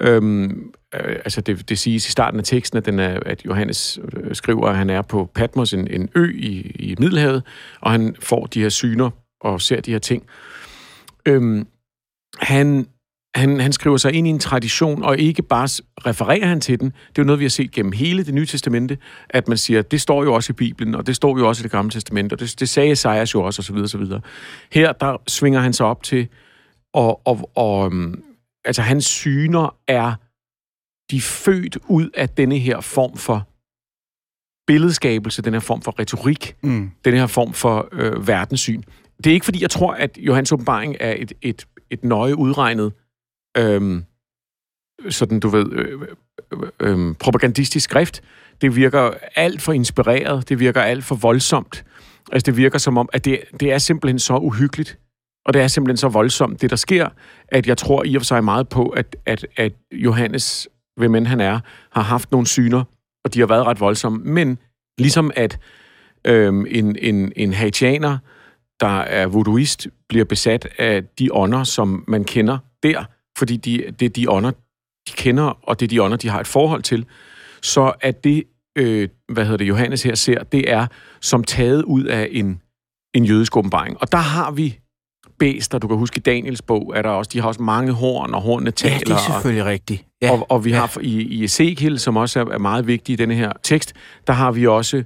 [0.00, 3.98] øhm, øh, altså det, det siges i starten af teksten, at, den er, at Johannes
[4.12, 7.42] øh, skriver, at han er på Patmos, en, en ø i, i Middelhavet,
[7.80, 10.26] og han får de her syner og ser de her ting.
[11.26, 11.66] Øhm,
[12.40, 12.86] han,
[13.34, 15.68] han, han skriver sig ind i en tradition, og ikke bare
[16.06, 16.86] refererer han til den.
[16.86, 18.98] Det er jo noget, vi har set gennem hele det nye testamente,
[19.30, 21.64] at man siger, det står jo også i Bibelen, og det står jo også i
[21.64, 23.76] det gamle testamente, og det, det sagde Esajas jo også, osv.
[23.76, 24.12] osv.
[24.72, 26.28] Her, der svinger han sig op til,
[26.92, 28.22] og, og, og um,
[28.64, 30.14] altså hans syner er
[31.10, 33.48] de født ud af denne her form for
[34.66, 36.90] billedskabelse, den her form for retorik, mm.
[37.04, 38.82] den her form for øh, verdenssyn.
[39.16, 42.92] Det er ikke fordi, jeg tror, at Johannes åbenbaring er et, et, et nøje udregnet
[43.56, 44.04] øhm,
[45.08, 46.00] sådan, du ved, øh,
[46.52, 48.22] øh, øh, propagandistisk skrift.
[48.60, 51.84] Det virker alt for inspireret, det virker alt for voldsomt.
[52.32, 54.98] Altså, det virker som om, at det, det er simpelthen så uhyggeligt,
[55.46, 57.08] og det er simpelthen så voldsomt, det der sker,
[57.48, 61.26] at jeg tror i og for sig meget på, at, at, at Johannes, hvem end
[61.26, 62.84] han er, har haft nogle syner,
[63.24, 64.18] og de har været ret voldsomme.
[64.24, 64.58] Men
[64.98, 65.58] ligesom at
[66.24, 68.18] øhm, en, en, en haitianer,
[68.80, 73.04] der er voodooist, bliver besat af de ånder, som man kender der,
[73.38, 74.50] fordi de, det er de ånder,
[75.08, 77.06] de kender, og det er de ånder, de har et forhold til,
[77.62, 78.44] så at det,
[78.78, 80.86] øh, hvad hedder det, Johannes her ser, det er
[81.20, 82.62] som taget ud af en,
[83.14, 84.00] en jødisk åbenbaring.
[84.00, 84.78] Og der har vi
[85.38, 88.34] bæster, du kan huske i Daniels bog, er der også, de har også mange horn,
[88.34, 88.94] og hornene taler.
[88.94, 90.04] Ja, det er selvfølgelig og, rigtigt.
[90.22, 90.32] Ja.
[90.32, 90.76] Og, og vi ja.
[90.76, 93.92] har i, i Ezekiel, som også er, er meget vigtig i denne her tekst,
[94.26, 95.02] der har vi også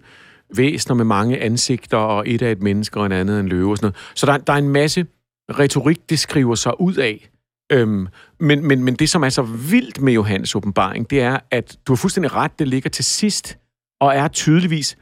[0.57, 3.76] væsner med mange ansigter, og et af et menneske, og en andet en løve og
[3.76, 3.97] sådan noget.
[4.14, 5.07] Så der, der er en masse
[5.51, 7.29] retorik, det skriver sig ud af,
[7.73, 8.09] Øhm,
[8.41, 11.93] men, men, men det, som er så vildt med Johannes åbenbaring, det er, at du
[11.93, 13.59] har fuldstændig ret, det ligger til sidst,
[14.01, 14.99] og er tydeligvis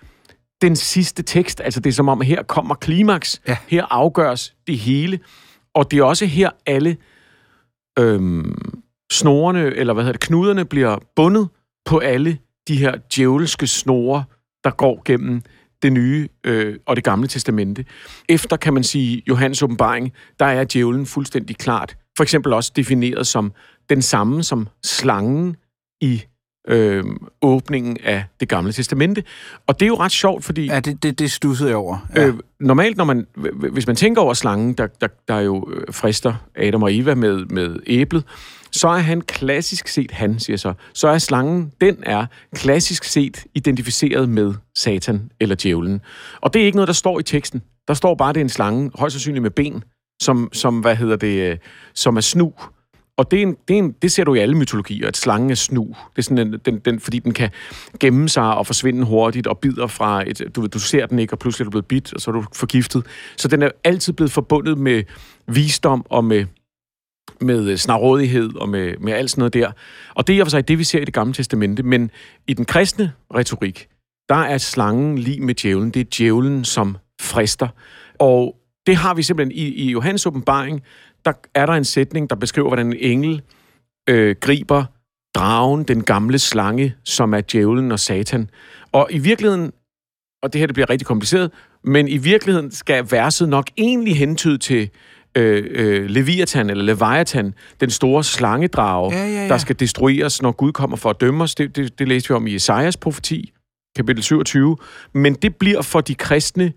[0.63, 1.61] den sidste tekst.
[1.61, 3.57] Altså det er som om, her kommer klimaks, ja.
[3.69, 5.19] her afgøres det hele,
[5.75, 6.97] og det er også her alle
[7.99, 11.49] øhm, snorene, eller hvad hedder det, knuderne bliver bundet
[11.85, 12.39] på alle
[12.69, 14.25] de her djævelske snore,
[14.65, 15.43] der går gennem
[15.83, 17.85] det nye øh, og det gamle testamente.
[18.29, 23.27] Efter, kan man sige, Johannes åbenbaring, der er djævlen fuldstændig klart for eksempel også defineret
[23.27, 23.53] som
[23.91, 25.57] den samme som slangen
[26.01, 26.23] i
[26.69, 27.05] øh,
[27.43, 29.25] åbningen af det gamle testamente.
[29.67, 30.67] Og det er jo ret sjovt, fordi...
[30.67, 32.09] Ja, det, det, det stussede jeg over.
[32.17, 32.27] Ja.
[32.27, 33.27] Øh, normalt, når man,
[33.73, 37.45] hvis man tænker over slangen, der, der, der jo øh, frister Adam og Eva med,
[37.45, 38.25] med æblet,
[38.73, 43.45] så er han klassisk set, han siger så, så er slangen, den er klassisk set
[43.55, 46.01] identificeret med Satan eller djævlen.
[46.41, 47.63] Og det er ikke noget, der står i teksten.
[47.89, 49.85] Der står bare, at det er en slange, højst sandsynligt med ben,
[50.23, 51.59] som, som hvad hedder det, øh,
[51.95, 52.53] som er snu.
[53.17, 55.51] Og det, er en, det, er en, det ser du i alle mytologier, at slangen
[55.51, 55.85] er snu.
[55.85, 57.51] Det er sådan en, den, den, fordi den kan
[58.01, 60.43] gemme sig og forsvinde hurtigt og bider fra et...
[60.57, 62.45] Du, du ser den ikke, og pludselig er du blevet bidt, og så er du
[62.55, 63.07] forgiftet.
[63.37, 65.03] Så den er altid blevet forbundet med
[65.49, 66.45] visdom og med,
[67.41, 69.73] med øh, snarådighed og med, med alt sådan noget der.
[70.15, 71.83] Og det er for sig det, vi ser i det gamle testamente.
[71.83, 72.11] Men
[72.47, 73.89] i den kristne retorik,
[74.29, 75.91] der er slangen lige med djævlen.
[75.91, 77.69] Det er djævlen, som frister.
[78.19, 78.57] Og
[78.87, 80.83] det har vi simpelthen i, i Johannes åbenbaring,
[81.25, 83.43] der er der en sætning, der beskriver, hvordan en engel
[84.09, 84.85] øh, griber
[85.35, 88.51] dragen, den gamle slange, som er djævlen og satan.
[88.93, 89.73] Og i virkeligheden,
[90.43, 91.51] og det her det bliver rigtig kompliceret,
[91.85, 94.91] men i virkeligheden skal verset nok egentlig hentyde til
[95.37, 99.49] øh, øh, Leviathan eller Leviathan, den store slangedrage, ja, ja, ja.
[99.49, 101.55] der skal destrueres, når Gud kommer for at dømme os.
[101.55, 103.53] Det, det, det læste vi om i Esajas profeti,
[103.97, 104.77] kapitel 27.
[105.13, 106.73] Men det bliver for de kristne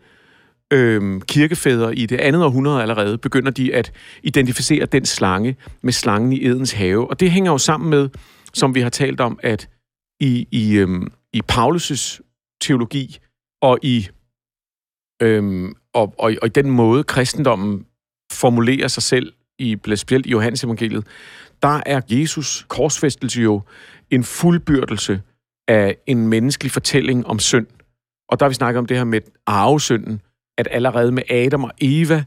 [0.74, 3.92] øh, kirkefædre i det andet århundrede allerede, begynder de at
[4.24, 7.10] identificere den slange med slangen i Edens have.
[7.10, 8.10] Og det hænger jo sammen med,
[8.54, 9.70] som vi har talt om, at
[10.20, 11.02] i, i, øh,
[11.34, 12.20] i Paulus'
[12.62, 13.18] teologi
[13.62, 14.08] og i,
[15.22, 17.86] øh, og, og, og i den måde, kristendommen
[18.32, 21.08] formulerer sig selv, i, specielt i Johannes evangeliet,
[21.62, 23.62] der er Jesus korsfæstelse jo
[24.12, 25.22] en fuldbyrdelse
[25.68, 27.68] af en menneskelig fortælling om synd.
[28.30, 30.22] Og der har vi snakket om det her med arvesynden,
[30.60, 32.24] at allerede med Adam og Eva,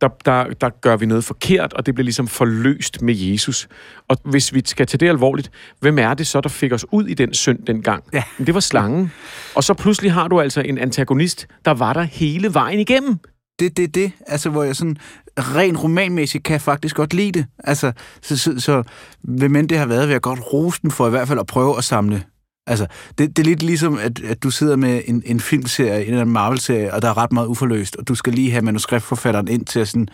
[0.00, 3.68] der, der, der gør vi noget forkert, og det bliver ligesom forløst med Jesus.
[4.08, 7.06] Og hvis vi skal tage det alvorligt, hvem er det så, der fik os ud
[7.06, 8.04] i den synd dengang?
[8.12, 8.22] Ja.
[8.38, 9.12] Det var slangen.
[9.54, 13.18] Og så pludselig har du altså en antagonist, der var der hele vejen igennem.
[13.58, 14.96] det, det, det, altså hvor jeg sådan
[15.38, 17.46] rent romanmæssigt kan jeg faktisk godt lide det.
[17.64, 18.82] Altså, så, så, så
[19.22, 21.46] hvem end det har været, vil jeg godt rose den for i hvert fald at
[21.46, 22.22] prøve at samle
[22.66, 22.86] Altså,
[23.18, 26.24] det, det er lidt ligesom, at, at du sidder med en, en filmserie, en eller
[26.24, 29.80] Marvel-serie, og der er ret meget uforløst, og du skal lige have manuskriptforfatteren ind til
[29.80, 30.08] at sådan,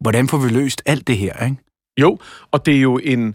[0.00, 1.56] hvordan får vi løst alt det her, ikke?
[2.00, 2.18] Jo,
[2.50, 3.26] og det er jo en,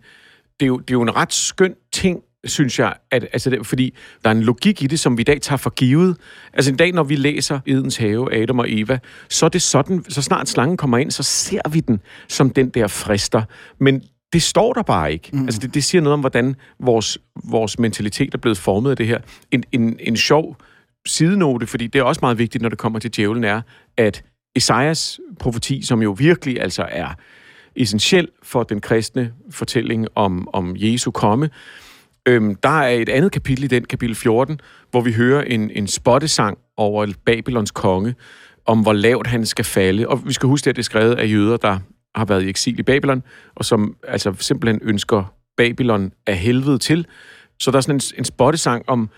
[0.59, 3.67] det er jo, det er jo en ret skøn ting, synes jeg, at, altså det,
[3.67, 6.17] fordi der er en logik i det, som vi i dag tager for givet.
[6.53, 8.99] Altså en dag, når vi læser Edens Have, Adam og Eva,
[9.29, 12.69] så er det sådan, så snart slangen kommer ind, så ser vi den som den
[12.69, 13.43] der frister.
[13.79, 14.03] Men
[14.33, 15.29] det står der bare ikke.
[15.33, 15.45] Mm.
[15.45, 19.07] Altså det, det siger noget om, hvordan vores, vores mentalitet er blevet formet af det
[19.07, 19.19] her.
[19.51, 20.57] En, en, en sjov
[21.05, 23.61] sidenote, fordi det er også meget vigtigt, når det kommer til djævlen, er,
[23.97, 24.23] at
[24.55, 27.07] Esajas profeti, som jo virkelig altså er
[27.75, 31.49] essentiel for den kristne fortælling om, om Jesu komme,
[32.25, 34.59] øhm, der er et andet kapitel i den, kapitel 14,
[34.91, 38.15] hvor vi hører en, en spottesang over Babylons konge,
[38.65, 40.07] om hvor lavt han skal falde.
[40.07, 41.79] Og vi skal huske, at det er skrevet af jøder, der
[42.15, 43.23] har været i eksil i Babylon,
[43.55, 47.07] og som altså simpelthen ønsker Babylon af helvede til.
[47.59, 49.09] Så der er sådan en, en spottesang om,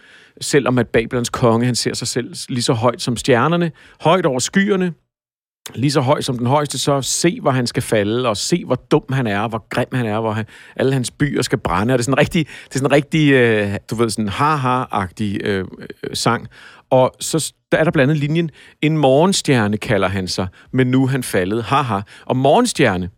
[0.41, 3.71] selvom at Babylons konge, han ser sig selv lige så højt som stjernerne,
[4.01, 4.93] højt over skyerne,
[5.75, 8.75] lige så høj som den højeste, så se, hvor han skal falde, og se, hvor
[8.75, 11.93] dum han er, hvor grim han er, hvor han, alle hans byer skal brænde.
[11.93, 14.29] Og det er sådan en rigtig, det er sådan en rigtig øh, du ved, sådan
[14.29, 15.65] ha-ha-agtig øh,
[16.03, 16.47] øh, sang.
[16.93, 18.49] Og så der er der blandt andet linjen,
[18.81, 21.99] en morgenstjerne kalder han sig, men nu er han faldet, haha.
[22.25, 23.09] Og morgenstjerne,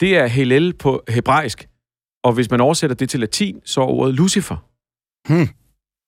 [0.00, 1.68] det er Hillel på hebraisk.
[2.24, 4.56] Og hvis man oversætter det til latin, så er ordet Lucifer.
[5.28, 5.48] Hmm.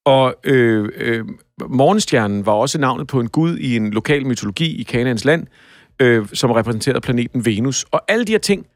[0.06, 1.24] Og øh, øh,
[1.68, 5.46] morgenstjernen var også navnet på en gud i en lokal mytologi i Kanaans land,
[6.02, 7.84] øh, som repræsenterede planeten Venus.
[7.90, 8.66] Og alle de her ting,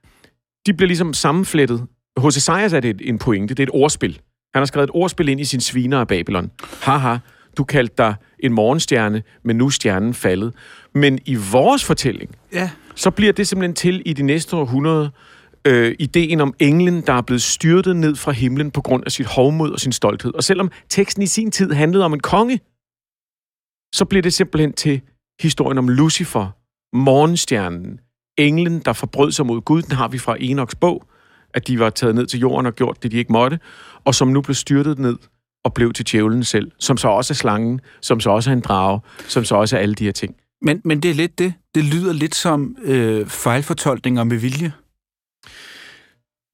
[0.67, 1.87] de bliver ligesom sammenflettet.
[2.17, 4.21] Hos Esajas er det en pointe, det er et ordspil.
[4.55, 6.51] Han har skrevet et ordspil ind i sin sviner af Babylon.
[6.83, 7.17] Haha,
[7.57, 10.55] du kaldte dig en morgenstjerne, men nu er stjernen faldet.
[10.95, 12.71] Men i vores fortælling, ja.
[12.95, 15.11] så bliver det simpelthen til i de næste århundrede
[15.65, 19.27] øh, ideen om englen, der er blevet styrtet ned fra himlen på grund af sit
[19.27, 20.35] hovmod og sin stolthed.
[20.35, 22.61] Og selvom teksten i sin tid handlede om en konge,
[23.95, 25.01] så bliver det simpelthen til
[25.41, 26.49] historien om Lucifer,
[26.97, 28.01] morgenstjernen,
[28.39, 29.83] englen, der forbrød sig mod Gud.
[29.83, 31.05] Den har vi fra Enoks bog,
[31.55, 33.59] at de var taget ned til jorden og gjort det, de ikke måtte,
[34.05, 35.17] og som nu blev styrtet ned
[35.65, 38.61] og blev til djævlen selv, som så også er slangen, som så også er en
[38.61, 40.37] drage, som så også er alle de her ting.
[40.63, 41.55] Men, men det er lidt det.
[41.75, 44.73] Det lyder lidt som øh, fejlfortolkninger med vilje.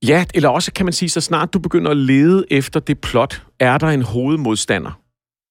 [0.07, 3.43] Ja, eller også kan man sige, så snart du begynder at lede efter det plot,
[3.59, 5.01] er der en hovedmodstander.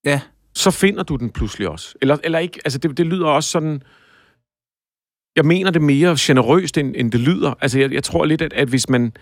[0.05, 0.21] Ja.
[0.53, 1.95] Så finder du den pludselig også.
[2.01, 3.83] Eller, eller ikke, altså det, det lyder også sådan...
[5.35, 7.53] Jeg mener det mere generøst, end, end det lyder.
[7.61, 9.13] Altså jeg, jeg tror lidt, at, at hvis man...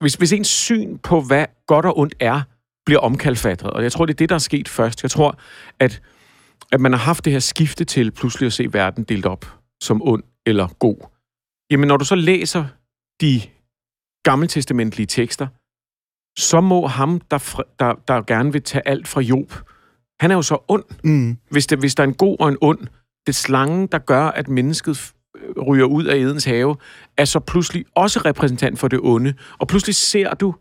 [0.00, 2.40] Hvis, hvis ens syn på, hvad godt og ondt er,
[2.86, 3.70] bliver omkalfatret.
[3.70, 5.02] Og jeg tror, det er det, der er sket først.
[5.02, 5.38] Jeg tror,
[5.78, 6.02] at,
[6.72, 10.02] at man har haft det her skifte til pludselig at se verden delt op som
[10.02, 10.96] ond eller god.
[11.70, 12.66] Jamen, når du så læser
[13.20, 13.40] de
[14.22, 15.46] gammeltestamentlige tekster,
[16.38, 19.52] så må ham, der, der, der gerne vil tage alt fra Job,
[20.20, 20.84] han er jo så ond.
[21.04, 21.38] Mm.
[21.50, 22.86] Hvis, det, hvis der er en god og en ond,
[23.26, 25.14] det slangen, der gør, at mennesket
[25.66, 26.76] ryger ud af Edens have,
[27.16, 29.34] er så pludselig også repræsentant for det onde.
[29.58, 30.54] Og pludselig ser du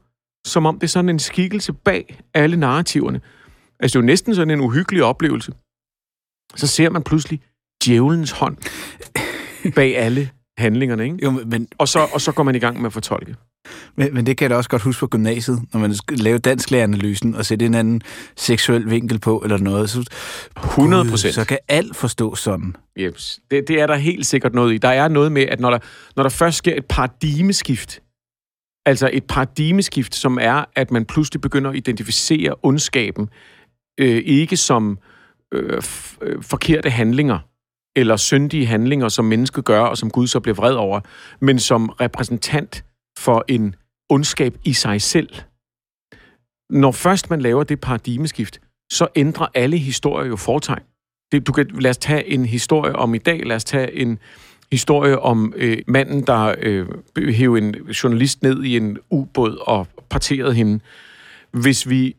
[0.46, 3.22] som om det er sådan en skikkelse bag alle narrativerne.
[3.80, 5.52] Altså, det er jo næsten sådan en uhyggelig oplevelse.
[6.56, 7.42] Så ser man pludselig
[7.86, 8.58] djævelens hånd
[9.76, 11.18] bag alle handlingerne, ikke?
[11.24, 11.68] Jo, men...
[11.78, 13.36] og, så, og så går man i gang med at fortolke.
[13.96, 17.36] Men, men det kan jeg da også godt huske på gymnasiet, når man lave dansklæreanalysen
[17.36, 18.02] og sætte en anden
[18.38, 19.89] seksuel vinkel på eller noget.
[19.89, 20.06] Så,
[20.58, 21.34] 100 procent.
[21.34, 22.76] Så kan alt forstå sådan.
[22.98, 23.39] Yes.
[23.52, 24.78] Det, det er der helt sikkert noget i.
[24.78, 25.80] Der er noget med, at når der,
[26.16, 28.02] når der først sker et paradigmeskift
[28.86, 33.29] Altså et paradigmeskift, som er, at man pludselig begynder at identificere ondskaben
[33.99, 34.99] øh, ikke som
[35.53, 37.39] øh, f- øh, forkerte handlinger
[37.95, 40.99] eller syndige handlinger, som mennesket gør, og som Gud så bliver vred over,
[41.39, 42.86] men som repræsentant
[43.19, 43.75] for en
[44.09, 45.29] ondskab i sig selv.
[46.69, 48.61] Når først man laver det paradigmeskift,
[48.91, 50.84] så ændrer alle historier jo fortegn.
[51.32, 54.19] Det, du kan, lad os tage en historie om i dag, lad os tage en
[54.72, 56.88] historie om øh, manden, der øh,
[57.30, 60.80] hævde en journalist ned i en ubåd og parterede hende.
[61.51, 62.15] Hvis vi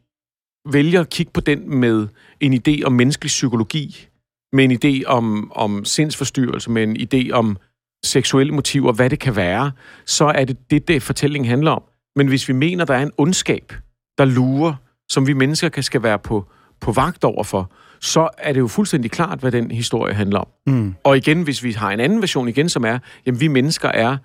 [0.72, 2.08] vælger at kigge på den med
[2.40, 4.08] en idé om menneskelig psykologi,
[4.52, 7.56] med en idé om, om sindsforstyrrelse, med en idé om
[8.04, 9.72] seksuelle motiver, hvad det kan være,
[10.06, 11.82] så er det det, det fortællingen handler om.
[12.16, 13.72] Men hvis vi mener, der er en ondskab,
[14.18, 14.74] der lurer,
[15.10, 16.44] som vi mennesker kan skal være på,
[16.80, 17.72] på vagt over for,
[18.02, 20.48] så er det jo fuldstændig klart, hvad den historie handler om.
[20.66, 20.94] Mm.
[21.04, 24.16] Og igen, hvis vi har en anden version igen, som er, jamen vi mennesker er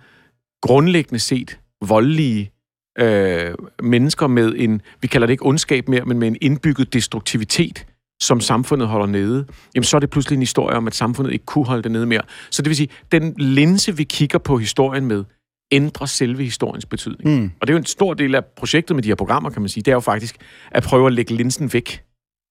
[0.61, 2.51] grundlæggende set voldelige
[2.99, 3.53] øh,
[3.83, 7.85] mennesker med en, vi kalder det ikke ondskab mere, men med en indbygget destruktivitet.
[8.21, 11.45] som samfundet holder nede, jamen så er det pludselig en historie om, at samfundet ikke
[11.45, 12.21] kunne holde det nede mere.
[12.49, 15.23] Så det vil sige, den linse, vi kigger på historien med,
[15.71, 17.39] ændrer selve historiens betydning.
[17.39, 17.51] Mm.
[17.61, 19.69] Og det er jo en stor del af projektet med de her programmer, kan man
[19.69, 20.35] sige, det er jo faktisk
[20.71, 22.03] at prøve at lægge linsen væk,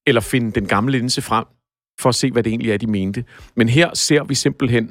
[0.07, 1.45] eller finde den gamle linse frem,
[2.01, 3.25] for at se, hvad det egentlig er, de mente.
[3.55, 4.85] Men her ser vi simpelthen,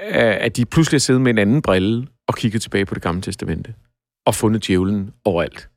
[0.00, 3.22] øh, at de pludselig sidder med en anden brille og kigger tilbage på det gamle
[3.22, 3.74] testamente,
[4.26, 5.68] og fundet djævlen overalt.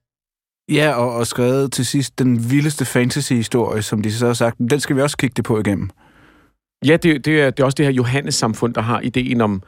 [0.72, 4.80] Ja, og, og skrevet til sidst den vildeste fantasy-historie, som de så har sagt, den
[4.80, 5.90] skal vi også kigge det på igennem.
[6.86, 9.64] Ja, det, det, er, det er også det her Johannes-samfund, der har ideen om,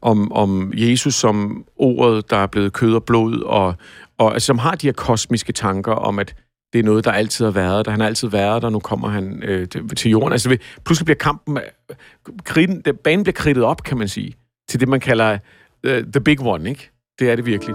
[0.00, 3.74] om, om Jesus som ordet, der er blevet kød og blod, og,
[4.18, 6.34] og som har de her kosmiske tanker om, at
[6.72, 7.90] det er noget, der altid har været der.
[7.90, 10.32] Han har altid været der, nu kommer han øh, til, til jorden.
[10.32, 11.56] Altså, pludselig bliver kampen...
[11.56, 11.96] Øh,
[12.44, 14.34] Kriden, banen bliver kridtet op, kan man sige,
[14.68, 15.38] til det, man kalder
[15.86, 16.90] uh, the big one, ikke?
[17.18, 17.74] Det er det virkelig.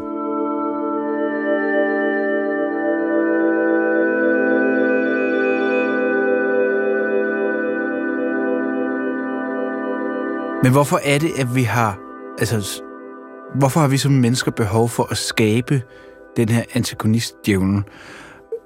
[10.64, 12.00] Men hvorfor er det, at vi har...
[12.40, 12.84] Altså,
[13.56, 15.82] hvorfor har vi som mennesker behov for at skabe
[16.38, 17.86] den her antagonist djævlen?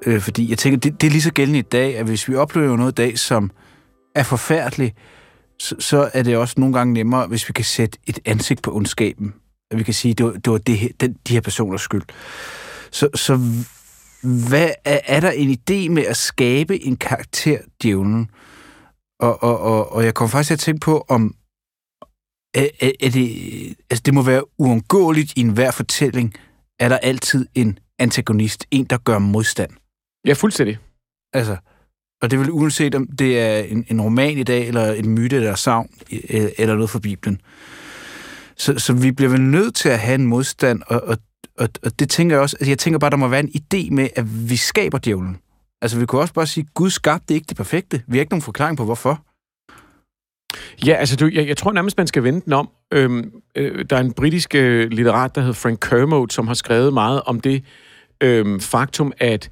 [0.05, 2.35] Øh, fordi jeg tænker, det, det er lige så gældende i dag, at hvis vi
[2.35, 3.51] oplever noget i dag, som
[4.15, 4.95] er forfærdeligt,
[5.59, 8.75] så, så er det også nogle gange nemmere, hvis vi kan sætte et ansigt på
[8.75, 9.33] ondskaben.
[9.71, 12.03] At vi kan sige, det var, det var det, den, de her personers skyld.
[12.91, 13.39] Så, så
[14.49, 18.29] hvad er, er der en idé med at skabe en karakter, djævlen?
[19.19, 21.35] Og, og, og, og jeg kommer faktisk til at tænke på, om
[22.53, 26.33] er, er, er det, altså det må være uundgåeligt i enhver fortælling,
[26.79, 29.71] er der altid en antagonist, en, der gør modstand.
[30.27, 30.77] Ja, fuldstændig.
[31.33, 31.57] Altså,
[32.21, 35.35] og det vil uanset om det er en, en roman i dag, eller en myte
[35.35, 35.89] eller savn,
[36.57, 37.41] eller noget fra Bibelen.
[38.57, 41.17] Så, så vi bliver vel nødt til at have en modstand, og, og,
[41.57, 43.91] og, og det tænker jeg også, altså jeg tænker bare, der må være en idé
[43.91, 45.37] med, at vi skaber djævlen.
[45.81, 48.03] Altså vi kunne også bare sige, Gud skabte ikke det perfekte.
[48.07, 49.23] Vi har ikke nogen forklaring på, hvorfor.
[50.85, 52.69] Ja, altså du, jeg, jeg tror nærmest, man skal vende den om.
[52.93, 56.93] Øhm, øh, der er en britisk øh, litterat, der hedder Frank Kermode, som har skrevet
[56.93, 57.63] meget om det
[58.21, 59.51] øhm, faktum, at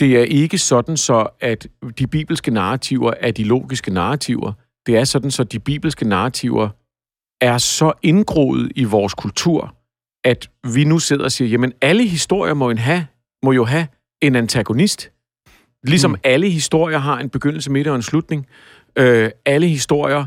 [0.00, 1.66] det er ikke sådan så, at
[1.98, 4.52] de bibelske narrativer er de logiske narrativer.
[4.86, 6.68] Det er sådan så, at de bibelske narrativer
[7.40, 9.74] er så indgroet i vores kultur,
[10.24, 13.06] at vi nu sidder og siger, jamen alle historier må, en have,
[13.42, 13.86] må jo have
[14.22, 15.10] en antagonist.
[15.84, 16.16] Ligesom mm.
[16.24, 18.46] alle historier har en begyndelse, midt og en slutning.
[18.96, 20.26] Øh, alle historier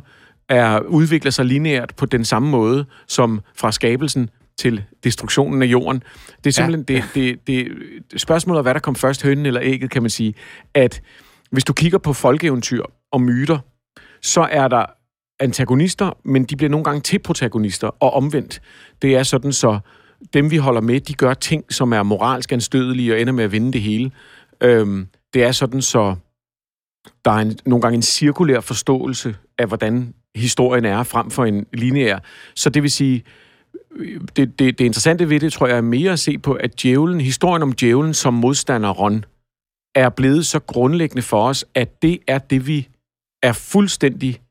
[0.49, 4.29] er udvikler sig lineært på den samme måde, som fra skabelsen
[4.59, 6.03] til destruktionen af jorden.
[6.43, 7.03] Det er simpelthen ja.
[7.15, 7.71] det, det,
[8.11, 10.33] det, spørgsmålet er, hvad der kom først, hønnen eller ægget, kan man sige.
[10.73, 11.01] At
[11.51, 13.59] hvis du kigger på folkeeventyr og myter,
[14.21, 14.85] så er der
[15.39, 18.61] antagonister, men de bliver nogle gange til protagonister, og omvendt.
[19.01, 19.79] Det er sådan, så
[20.33, 23.51] dem, vi holder med, de gør ting, som er moralsk anstødelige og ender med at
[23.51, 24.11] vinde det hele.
[24.61, 26.15] Øhm, det er sådan, så
[27.25, 31.65] der er en, nogle gange en cirkulær forståelse af, hvordan historien er, frem for en
[31.73, 32.19] lineær.
[32.55, 33.23] Så det vil sige,
[34.35, 37.21] det, det, det interessante ved det, tror jeg, er mere at se på, at djævlen,
[37.21, 39.25] historien om djævlen som modstander Ron,
[39.95, 42.87] er blevet så grundlæggende for os, at det er det, vi
[43.43, 44.41] er fuldstændig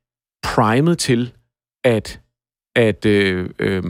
[0.42, 1.32] primet til
[1.84, 2.20] at,
[2.76, 3.82] at øh, øh,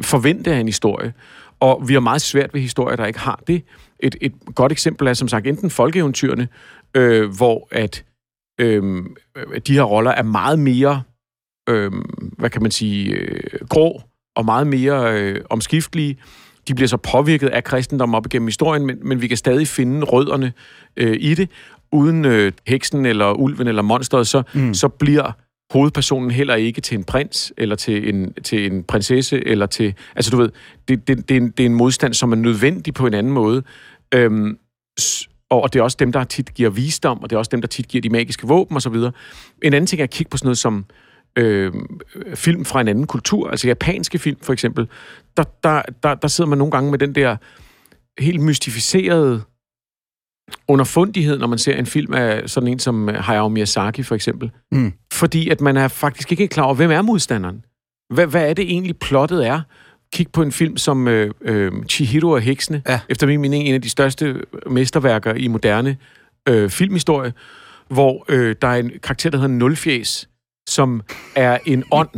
[0.00, 1.14] forvente af en historie.
[1.60, 3.64] Og vi har meget svært ved historier, der ikke har det.
[4.00, 6.48] Et, et godt eksempel er som sagt enten folkeeventyrene,
[6.94, 8.04] øh, hvor at
[8.60, 9.02] øh,
[9.66, 11.02] de her roller er meget mere,
[11.68, 11.92] øh,
[12.38, 14.02] hvad kan man sige, øh, grå
[14.34, 16.16] og meget mere øh, omskiftelige.
[16.68, 20.06] De bliver så påvirket af kristendom op igennem historien, men, men vi kan stadig finde
[20.06, 20.52] rødderne
[20.96, 21.50] øh, i det.
[21.92, 24.74] Uden øh, heksen eller ulven eller monsteret, så, mm.
[24.74, 25.32] så bliver
[25.70, 29.94] hovedpersonen heller ikke til en prins, eller til en, til en prinsesse, eller til...
[30.16, 30.50] Altså, du ved,
[30.88, 33.32] det, det, det, er en, det er en modstand, som er nødvendig på en anden
[33.32, 33.62] måde.
[34.14, 34.58] Øhm,
[35.50, 37.68] og det er også dem, der tit giver visdom, og det er også dem, der
[37.68, 38.94] tit giver de magiske våben osv.
[38.94, 39.12] En
[39.62, 40.84] anden ting er at kigge på sådan noget som
[41.38, 41.72] øh,
[42.34, 44.88] film fra en anden kultur, altså japanske film for eksempel.
[45.36, 47.36] Der, der, der, der sidder man nogle gange med den der
[48.18, 49.42] helt mystificerede
[50.68, 54.50] underfundighed, når man ser en film af sådan en som Hayao Miyazaki for eksempel.
[54.72, 54.92] Mm.
[55.12, 57.64] Fordi at man er faktisk ikke klar over, hvem er modstanderen?
[58.14, 59.60] Hvad, hvad er det egentlig plottet er?
[60.12, 63.00] Kig på en film som øh, øh, Chihiro og Heksene, ja.
[63.08, 65.96] efter min mening en af de største mesterværker i moderne
[66.48, 67.32] øh, filmhistorie,
[67.88, 70.28] hvor øh, der er en karakter, der hedder Nulfjæs,
[70.68, 71.02] som
[71.36, 72.08] er en ånd,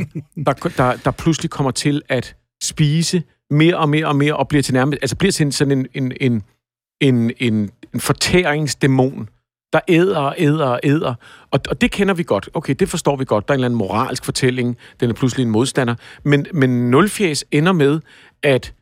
[0.47, 4.62] der, der, der pludselig kommer til at spise mere og mere og mere, og bliver
[4.62, 6.42] til nærmest, altså bliver til sådan en, en, en,
[7.01, 9.28] en, en, en fortæringsdæmon,
[9.72, 11.14] der æder og æder og æder.
[11.51, 12.49] Og, og det kender vi godt.
[12.55, 13.49] Okay, det forstår vi godt.
[13.49, 14.76] Der er en eller anden moralsk fortælling.
[15.01, 15.94] Den er pludselig en modstander.
[16.22, 18.01] Men, men Nulfjæs ender med
[18.42, 18.74] at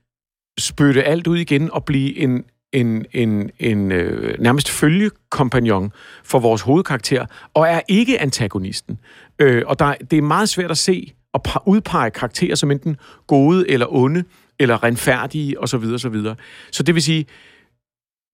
[0.59, 2.45] spytte alt ud igen og blive en,
[2.75, 5.93] en, en, en øh, nærmest følgekompagnon
[6.25, 8.99] for vores hovedkarakter, og er ikke antagonisten.
[9.39, 12.97] Øh, og der, det er meget svært at se og udpege karakterer som enten
[13.27, 14.25] gode eller onde,
[14.59, 15.85] eller renfærdige osv.
[15.85, 16.37] Så, så, videre.
[16.73, 17.27] så det vil sige,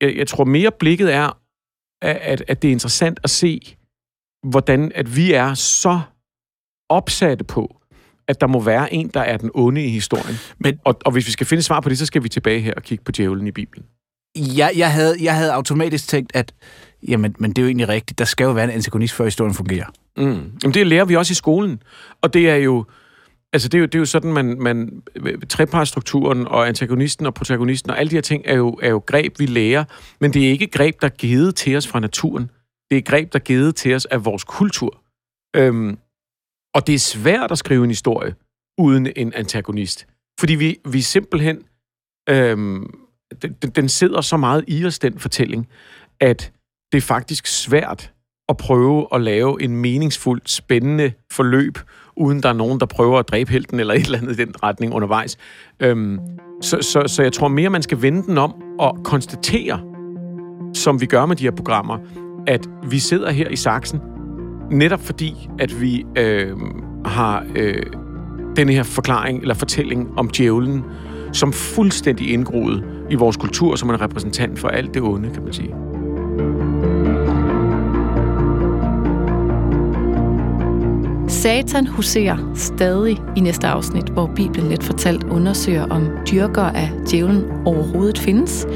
[0.00, 1.38] jeg, jeg tror mere blikket er,
[2.02, 3.76] at, at det er interessant at se,
[4.42, 6.00] hvordan at vi er så
[6.88, 7.76] opsatte på,
[8.28, 10.36] at der må være en, der er den onde i historien.
[10.58, 12.74] Men, og, og hvis vi skal finde svar på det, så skal vi tilbage her
[12.74, 13.86] og kigge på djævlen i Bibelen.
[14.36, 16.54] Jeg, jeg, havde, jeg havde automatisk tænkt, at
[17.08, 18.18] jamen, men det er jo egentlig rigtigt.
[18.18, 19.86] Der skal jo være en antagonist, før historien fungerer.
[20.16, 20.52] Mm.
[20.62, 21.82] Jamen, det lærer vi også i skolen.
[22.20, 22.84] Og det er jo...
[23.52, 25.02] Altså, det er jo, det er jo sådan, man, man
[25.48, 29.38] trepartstrukturen og antagonisten og protagonisten og alle de her ting er jo, er jo greb,
[29.38, 29.84] vi lærer,
[30.20, 32.50] men det er ikke greb, der er givet til os fra naturen.
[32.90, 35.02] Det er greb, der er givet til os af vores kultur.
[35.56, 35.98] Øhm,
[36.74, 38.34] og det er svært at skrive en historie
[38.78, 40.06] uden en antagonist.
[40.40, 41.62] Fordi vi, vi simpelthen...
[42.28, 42.99] Øhm,
[43.42, 45.68] den, den sidder så meget i os, den fortælling,
[46.20, 46.52] at
[46.92, 48.12] det er faktisk svært
[48.48, 51.78] at prøve at lave en meningsfuldt, spændende forløb,
[52.16, 54.54] uden der er nogen, der prøver at dræbe helten eller et eller andet i den
[54.62, 55.36] retning undervejs.
[55.80, 56.18] Øhm,
[56.62, 59.80] så, så, så jeg tror mere, man skal vende den om og konstatere,
[60.74, 61.98] som vi gør med de her programmer,
[62.46, 64.00] at vi sidder her i saksen,
[64.70, 66.56] netop fordi, at vi øh,
[67.04, 67.82] har øh,
[68.56, 70.84] denne her forklaring eller fortælling om djævlen,
[71.32, 75.52] som fuldstændig indgroet i vores kultur, som en repræsentant for alt det onde, kan man
[75.52, 75.74] sige.
[81.28, 87.44] Satan huserer stadig i næste afsnit, hvor Bibelen lidt fortalt undersøger, om dyrker af djævlen
[87.64, 88.66] overhovedet findes,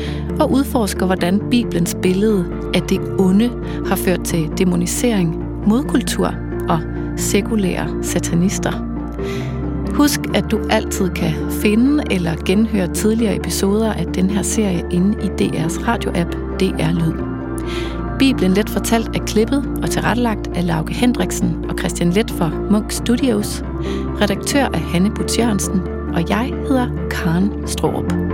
[0.41, 3.51] og udforsker, hvordan Bibelens billede af det onde
[3.87, 6.35] har ført til demonisering, modkultur
[6.69, 6.81] og
[7.17, 8.73] sekulære satanister.
[9.95, 11.33] Husk, at du altid kan
[11.63, 17.35] finde eller genhøre tidligere episoder af den her serie inde i DR's radioapp DR Lyd.
[18.19, 22.93] Bibelen Let Fortalt er klippet og tilrettelagt af Lauke Hendriksen og Christian Let for Munk
[22.93, 23.65] Studios.
[24.21, 25.81] Redaktør er Hanne Butz Jørgensen,
[26.15, 28.34] og jeg hedder Karen Strohrup.